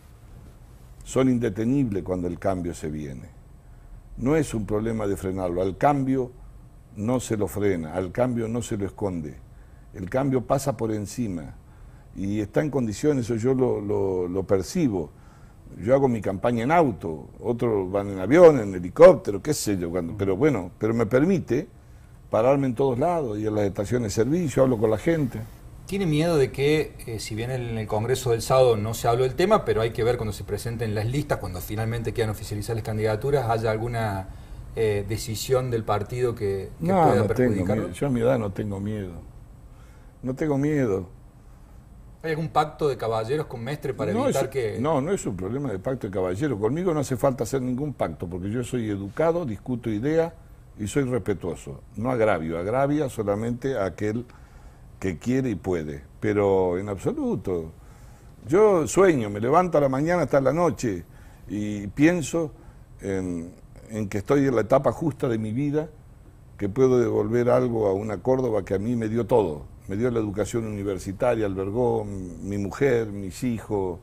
son 1.04 1.28
indetenibles 1.28 2.02
cuando 2.02 2.28
el 2.28 2.38
cambio 2.38 2.74
se 2.74 2.88
viene. 2.88 3.28
No 4.16 4.36
es 4.36 4.54
un 4.54 4.66
problema 4.66 5.06
de 5.06 5.16
frenarlo, 5.16 5.62
al 5.62 5.76
cambio 5.76 6.30
no 6.96 7.20
se 7.20 7.36
lo 7.36 7.48
frena, 7.48 7.94
al 7.94 8.12
cambio 8.12 8.46
no 8.48 8.62
se 8.62 8.76
lo 8.76 8.86
esconde, 8.86 9.36
el 9.94 10.08
cambio 10.08 10.46
pasa 10.46 10.76
por 10.76 10.92
encima 10.92 11.54
y 12.14 12.40
está 12.40 12.62
en 12.62 12.70
condiciones, 12.70 13.24
eso 13.24 13.36
yo 13.36 13.54
lo, 13.54 14.42
percibo. 14.44 15.10
Yo 15.80 15.94
hago 15.94 16.08
mi 16.08 16.20
campaña 16.20 16.64
en 16.64 16.72
auto, 16.72 17.28
otros 17.40 17.90
van 17.90 18.10
en 18.10 18.18
avión, 18.18 18.60
en 18.60 18.74
helicóptero, 18.74 19.42
qué 19.42 19.54
sé 19.54 19.76
yo, 19.78 19.90
pero 20.18 20.36
bueno, 20.36 20.70
pero 20.78 20.94
me 20.94 21.06
permite 21.06 21.66
pararme 22.30 22.66
en 22.66 22.74
todos 22.74 22.98
lados 22.98 23.38
y 23.38 23.46
en 23.46 23.54
las 23.54 23.64
estaciones 23.64 24.14
de 24.14 24.22
servicio, 24.22 24.62
hablo 24.62 24.78
con 24.78 24.90
la 24.90 24.98
gente. 24.98 25.40
¿Tiene 25.86 26.06
miedo 26.06 26.38
de 26.38 26.50
que, 26.50 26.94
eh, 27.06 27.18
si 27.18 27.34
bien 27.34 27.50
en 27.50 27.76
el 27.76 27.86
Congreso 27.86 28.30
del 28.30 28.40
sábado 28.40 28.76
no 28.76 28.94
se 28.94 29.08
habló 29.08 29.24
del 29.24 29.34
tema, 29.34 29.64
pero 29.64 29.82
hay 29.82 29.90
que 29.90 30.02
ver 30.04 30.16
cuando 30.16 30.32
se 30.32 30.44
presenten 30.44 30.94
las 30.94 31.06
listas, 31.06 31.38
cuando 31.38 31.60
finalmente 31.60 32.12
quieran 32.12 32.30
oficializar 32.30 32.76
las 32.76 32.84
candidaturas, 32.84 33.50
haya 33.50 33.70
alguna 33.70 34.28
eh, 34.74 35.04
decisión 35.06 35.70
del 35.70 35.84
partido 35.84 36.34
que, 36.34 36.70
pueda 36.80 37.16
no 37.16 37.26
perjudicarlo? 37.26 37.90
Yo 37.90 38.06
a 38.06 38.10
mi 38.10 38.20
edad 38.20 38.38
no 38.38 38.50
tengo 38.50 38.80
miedo. 38.80 39.12
No 40.22 40.34
tengo 40.34 40.56
miedo. 40.56 41.08
¿Hay 42.22 42.30
algún 42.30 42.50
pacto 42.50 42.88
de 42.88 42.96
caballeros 42.96 43.46
con 43.46 43.64
Mestre 43.64 43.94
para 43.94 44.12
evitar 44.12 44.48
que.? 44.48 44.78
No, 44.78 45.00
no 45.00 45.10
es 45.10 45.26
un 45.26 45.36
problema 45.36 45.72
de 45.72 45.80
pacto 45.80 46.06
de 46.06 46.12
caballeros. 46.12 46.58
Conmigo 46.60 46.94
no 46.94 47.00
hace 47.00 47.16
falta 47.16 47.42
hacer 47.42 47.60
ningún 47.60 47.94
pacto, 47.94 48.28
porque 48.28 48.48
yo 48.48 48.62
soy 48.62 48.88
educado, 48.88 49.44
discuto 49.44 49.90
ideas 49.90 50.32
y 50.78 50.86
soy 50.86 51.02
respetuoso. 51.02 51.80
No 51.96 52.12
agravio, 52.12 52.58
agravia 52.58 53.08
solamente 53.08 53.76
a 53.76 53.86
aquel 53.86 54.24
que 55.00 55.18
quiere 55.18 55.50
y 55.50 55.56
puede. 55.56 56.04
Pero 56.20 56.78
en 56.78 56.88
absoluto. 56.88 57.72
Yo 58.46 58.86
sueño, 58.86 59.28
me 59.28 59.40
levanto 59.40 59.78
a 59.78 59.80
la 59.80 59.88
mañana 59.88 60.22
hasta 60.22 60.40
la 60.40 60.52
noche 60.52 61.04
y 61.48 61.88
pienso 61.88 62.52
en, 63.00 63.52
en 63.90 64.08
que 64.08 64.18
estoy 64.18 64.46
en 64.46 64.54
la 64.54 64.62
etapa 64.62 64.92
justa 64.92 65.28
de 65.28 65.38
mi 65.38 65.52
vida, 65.52 65.88
que 66.56 66.68
puedo 66.68 67.00
devolver 67.00 67.50
algo 67.50 67.88
a 67.88 67.92
una 67.92 68.18
Córdoba 68.18 68.64
que 68.64 68.74
a 68.74 68.78
mí 68.78 68.94
me 68.94 69.08
dio 69.08 69.26
todo 69.26 69.72
me 69.88 69.96
dio 69.96 70.10
la 70.10 70.20
educación 70.20 70.66
universitaria, 70.66 71.46
albergó 71.46 72.04
mi 72.04 72.58
mujer, 72.58 73.08
mis 73.08 73.42
hijos. 73.42 73.98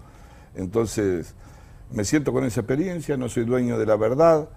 Entonces, 0.55 1.35
me 1.91 2.03
siento 2.03 2.33
con 2.33 2.43
esa 2.43 2.61
experiencia, 2.61 3.17
no 3.17 3.29
soy 3.29 3.45
dueño 3.45 3.77
de 3.77 3.85
la 3.85 3.95
verdad, 3.95 4.49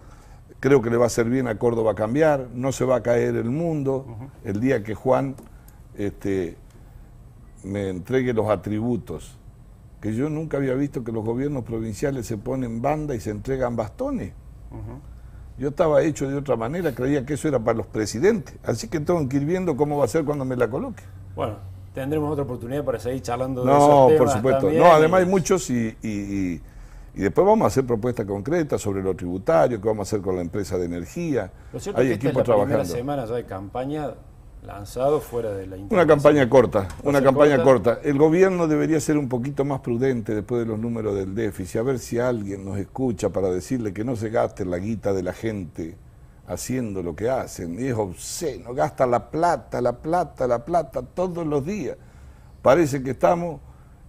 creo 0.60 0.82
que 0.82 0.90
le 0.90 0.96
va 0.96 1.04
a 1.04 1.06
hacer 1.06 1.28
bien 1.28 1.48
a 1.48 1.58
Córdoba 1.58 1.94
cambiar, 1.94 2.48
no 2.54 2.72
se 2.72 2.84
va 2.84 2.96
a 2.96 3.02
caer 3.02 3.36
el 3.36 3.50
mundo 3.50 4.30
el 4.44 4.60
día 4.60 4.82
que 4.82 4.94
Juan 4.94 5.36
este, 5.96 6.56
me 7.64 7.88
entregue 7.88 8.32
los 8.32 8.48
atributos, 8.48 9.38
que 10.00 10.14
yo 10.14 10.28
nunca 10.28 10.56
había 10.56 10.74
visto 10.74 11.04
que 11.04 11.12
los 11.12 11.24
gobiernos 11.24 11.64
provinciales 11.64 12.26
se 12.26 12.36
ponen 12.36 12.82
banda 12.82 13.14
y 13.14 13.20
se 13.20 13.30
entregan 13.30 13.76
bastones. 13.76 14.32
Yo 15.58 15.68
estaba 15.68 16.02
hecho 16.02 16.28
de 16.28 16.36
otra 16.36 16.56
manera, 16.56 16.94
creía 16.94 17.24
que 17.26 17.34
eso 17.34 17.48
era 17.48 17.58
para 17.58 17.78
los 17.78 17.86
presidentes. 17.86 18.54
Así 18.64 18.88
que 18.88 19.00
tengo 19.00 19.28
que 19.28 19.36
ir 19.36 19.44
viendo 19.44 19.76
cómo 19.76 19.98
va 19.98 20.04
a 20.04 20.08
ser 20.08 20.24
cuando 20.24 20.44
me 20.44 20.56
la 20.56 20.68
coloque. 20.68 21.02
Bueno, 21.36 21.56
tendremos 21.94 22.30
otra 22.32 22.44
oportunidad 22.44 22.84
para 22.84 22.98
seguir 22.98 23.22
charlando 23.22 23.62
de 23.62 23.70
no, 23.70 24.10
No, 24.10 24.16
por 24.16 24.30
supuesto. 24.30 24.70
No, 24.70 24.86
además 24.86 25.20
hay 25.20 25.26
muchos 25.26 25.68
y, 25.70 25.96
y, 26.02 26.60
después 27.14 27.46
vamos 27.46 27.64
a 27.64 27.68
hacer 27.68 27.86
propuestas 27.86 28.26
concretas 28.26 28.80
sobre 28.80 29.02
lo 29.02 29.14
tributario, 29.14 29.80
qué 29.80 29.86
vamos 29.86 30.06
a 30.06 30.08
hacer 30.08 30.22
con 30.22 30.36
la 30.36 30.42
empresa 30.42 30.78
de 30.78 30.86
energía. 30.86 31.50
hay 31.94 32.12
equipos 32.12 32.42
trabajando. 32.42 32.78
La 32.78 32.84
semana 32.84 33.26
ya 33.26 33.34
hay 33.36 33.44
campaña 33.44 34.14
lanzado 34.62 35.20
fuera 35.20 35.52
de 35.52 35.66
la 35.66 35.76
Una 35.76 36.06
campaña 36.06 36.48
corta, 36.48 36.86
una 37.02 37.22
campaña 37.22 37.62
corta. 37.62 37.98
El 38.02 38.16
gobierno 38.16 38.68
debería 38.68 39.00
ser 39.00 39.18
un 39.18 39.28
poquito 39.28 39.64
más 39.64 39.80
prudente 39.80 40.34
después 40.34 40.60
de 40.60 40.66
los 40.66 40.78
números 40.78 41.14
del 41.16 41.34
déficit, 41.34 41.80
a 41.80 41.82
ver 41.82 41.98
si 41.98 42.18
alguien 42.18 42.64
nos 42.64 42.78
escucha 42.78 43.30
para 43.30 43.48
decirle 43.50 43.92
que 43.92 44.04
no 44.04 44.14
se 44.14 44.30
gaste 44.30 44.64
la 44.64 44.78
guita 44.78 45.12
de 45.12 45.22
la 45.22 45.32
gente 45.32 45.96
haciendo 46.46 47.02
lo 47.02 47.16
que 47.16 47.28
hacen. 47.28 47.78
Y 47.78 47.88
es 47.88 47.94
obsceno, 47.94 48.72
gasta 48.72 49.06
la 49.06 49.30
plata, 49.30 49.80
la 49.80 49.92
plata, 50.00 50.46
la 50.46 50.64
plata 50.64 51.02
todos 51.02 51.44
los 51.46 51.66
días. 51.66 51.96
Parece 52.62 53.02
que 53.02 53.10
estamos 53.10 53.60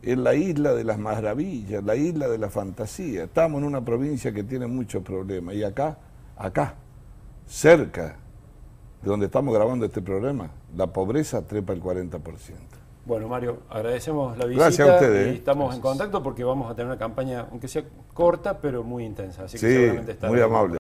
en 0.04 0.24
la 0.24 0.36
isla 0.36 0.74
de 0.74 0.84
las 0.84 1.00
maravillas, 1.00 1.84
la 1.84 1.96
isla 1.96 2.28
de 2.28 2.38
la 2.38 2.50
fantasía. 2.50 3.24
Estamos 3.24 3.60
en 3.60 3.68
una 3.68 3.84
provincia 3.84 4.32
que 4.32 4.44
tiene 4.44 4.68
muchos 4.68 5.02
problemas. 5.02 5.56
Y 5.56 5.64
acá, 5.64 5.98
acá, 6.38 6.76
cerca, 7.48 8.18
de 9.04 9.10
donde 9.10 9.26
estamos 9.26 9.54
grabando 9.54 9.86
este 9.86 10.02
programa, 10.02 10.50
la 10.76 10.88
pobreza 10.88 11.46
trepa 11.46 11.74
el 11.74 11.82
40%. 11.82 12.22
Bueno, 13.06 13.28
Mario, 13.28 13.60
agradecemos 13.70 14.38
la 14.38 14.46
visita 14.46 14.66
Gracias 14.66 14.90
a 14.90 14.94
ustedes, 14.94 15.28
y 15.28 15.30
¿eh? 15.32 15.34
estamos 15.34 15.76
en 15.76 15.82
contacto 15.82 16.24
porque 16.24 16.46
vamos 16.46 16.72
a 16.72 16.76
tener 16.76 16.88
una 16.88 16.98
campaña, 16.98 17.48
aunque 17.52 17.68
sea 17.68 17.84
corta, 18.14 18.60
pero 18.60 18.82
muy 18.84 19.04
intensa. 19.04 19.44
Así 19.44 19.58
que 19.58 19.68
Sí, 19.68 19.74
seguramente 19.74 20.14
estará 20.14 20.32
muy 20.32 20.42
amable. 20.42 20.78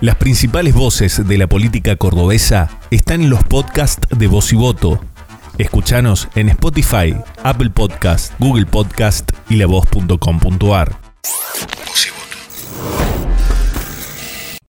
Las 0.00 0.16
principales 0.16 0.74
voces 0.74 1.26
de 1.26 1.38
la 1.38 1.46
política 1.46 1.96
cordobesa 1.96 2.70
están 2.90 3.20
en 3.22 3.30
los 3.30 3.42
podcasts 3.44 4.06
de 4.16 4.28
Voz 4.28 4.52
y 4.52 4.56
Voto. 4.56 4.98
Escuchanos 5.58 6.28
en 6.36 6.48
Spotify, 6.50 7.16
Apple 7.42 7.70
Podcast, 7.70 8.32
Google 8.38 8.64
Podcast 8.64 9.30
y 9.50 9.56
lavoz.com.ar. 9.56 10.96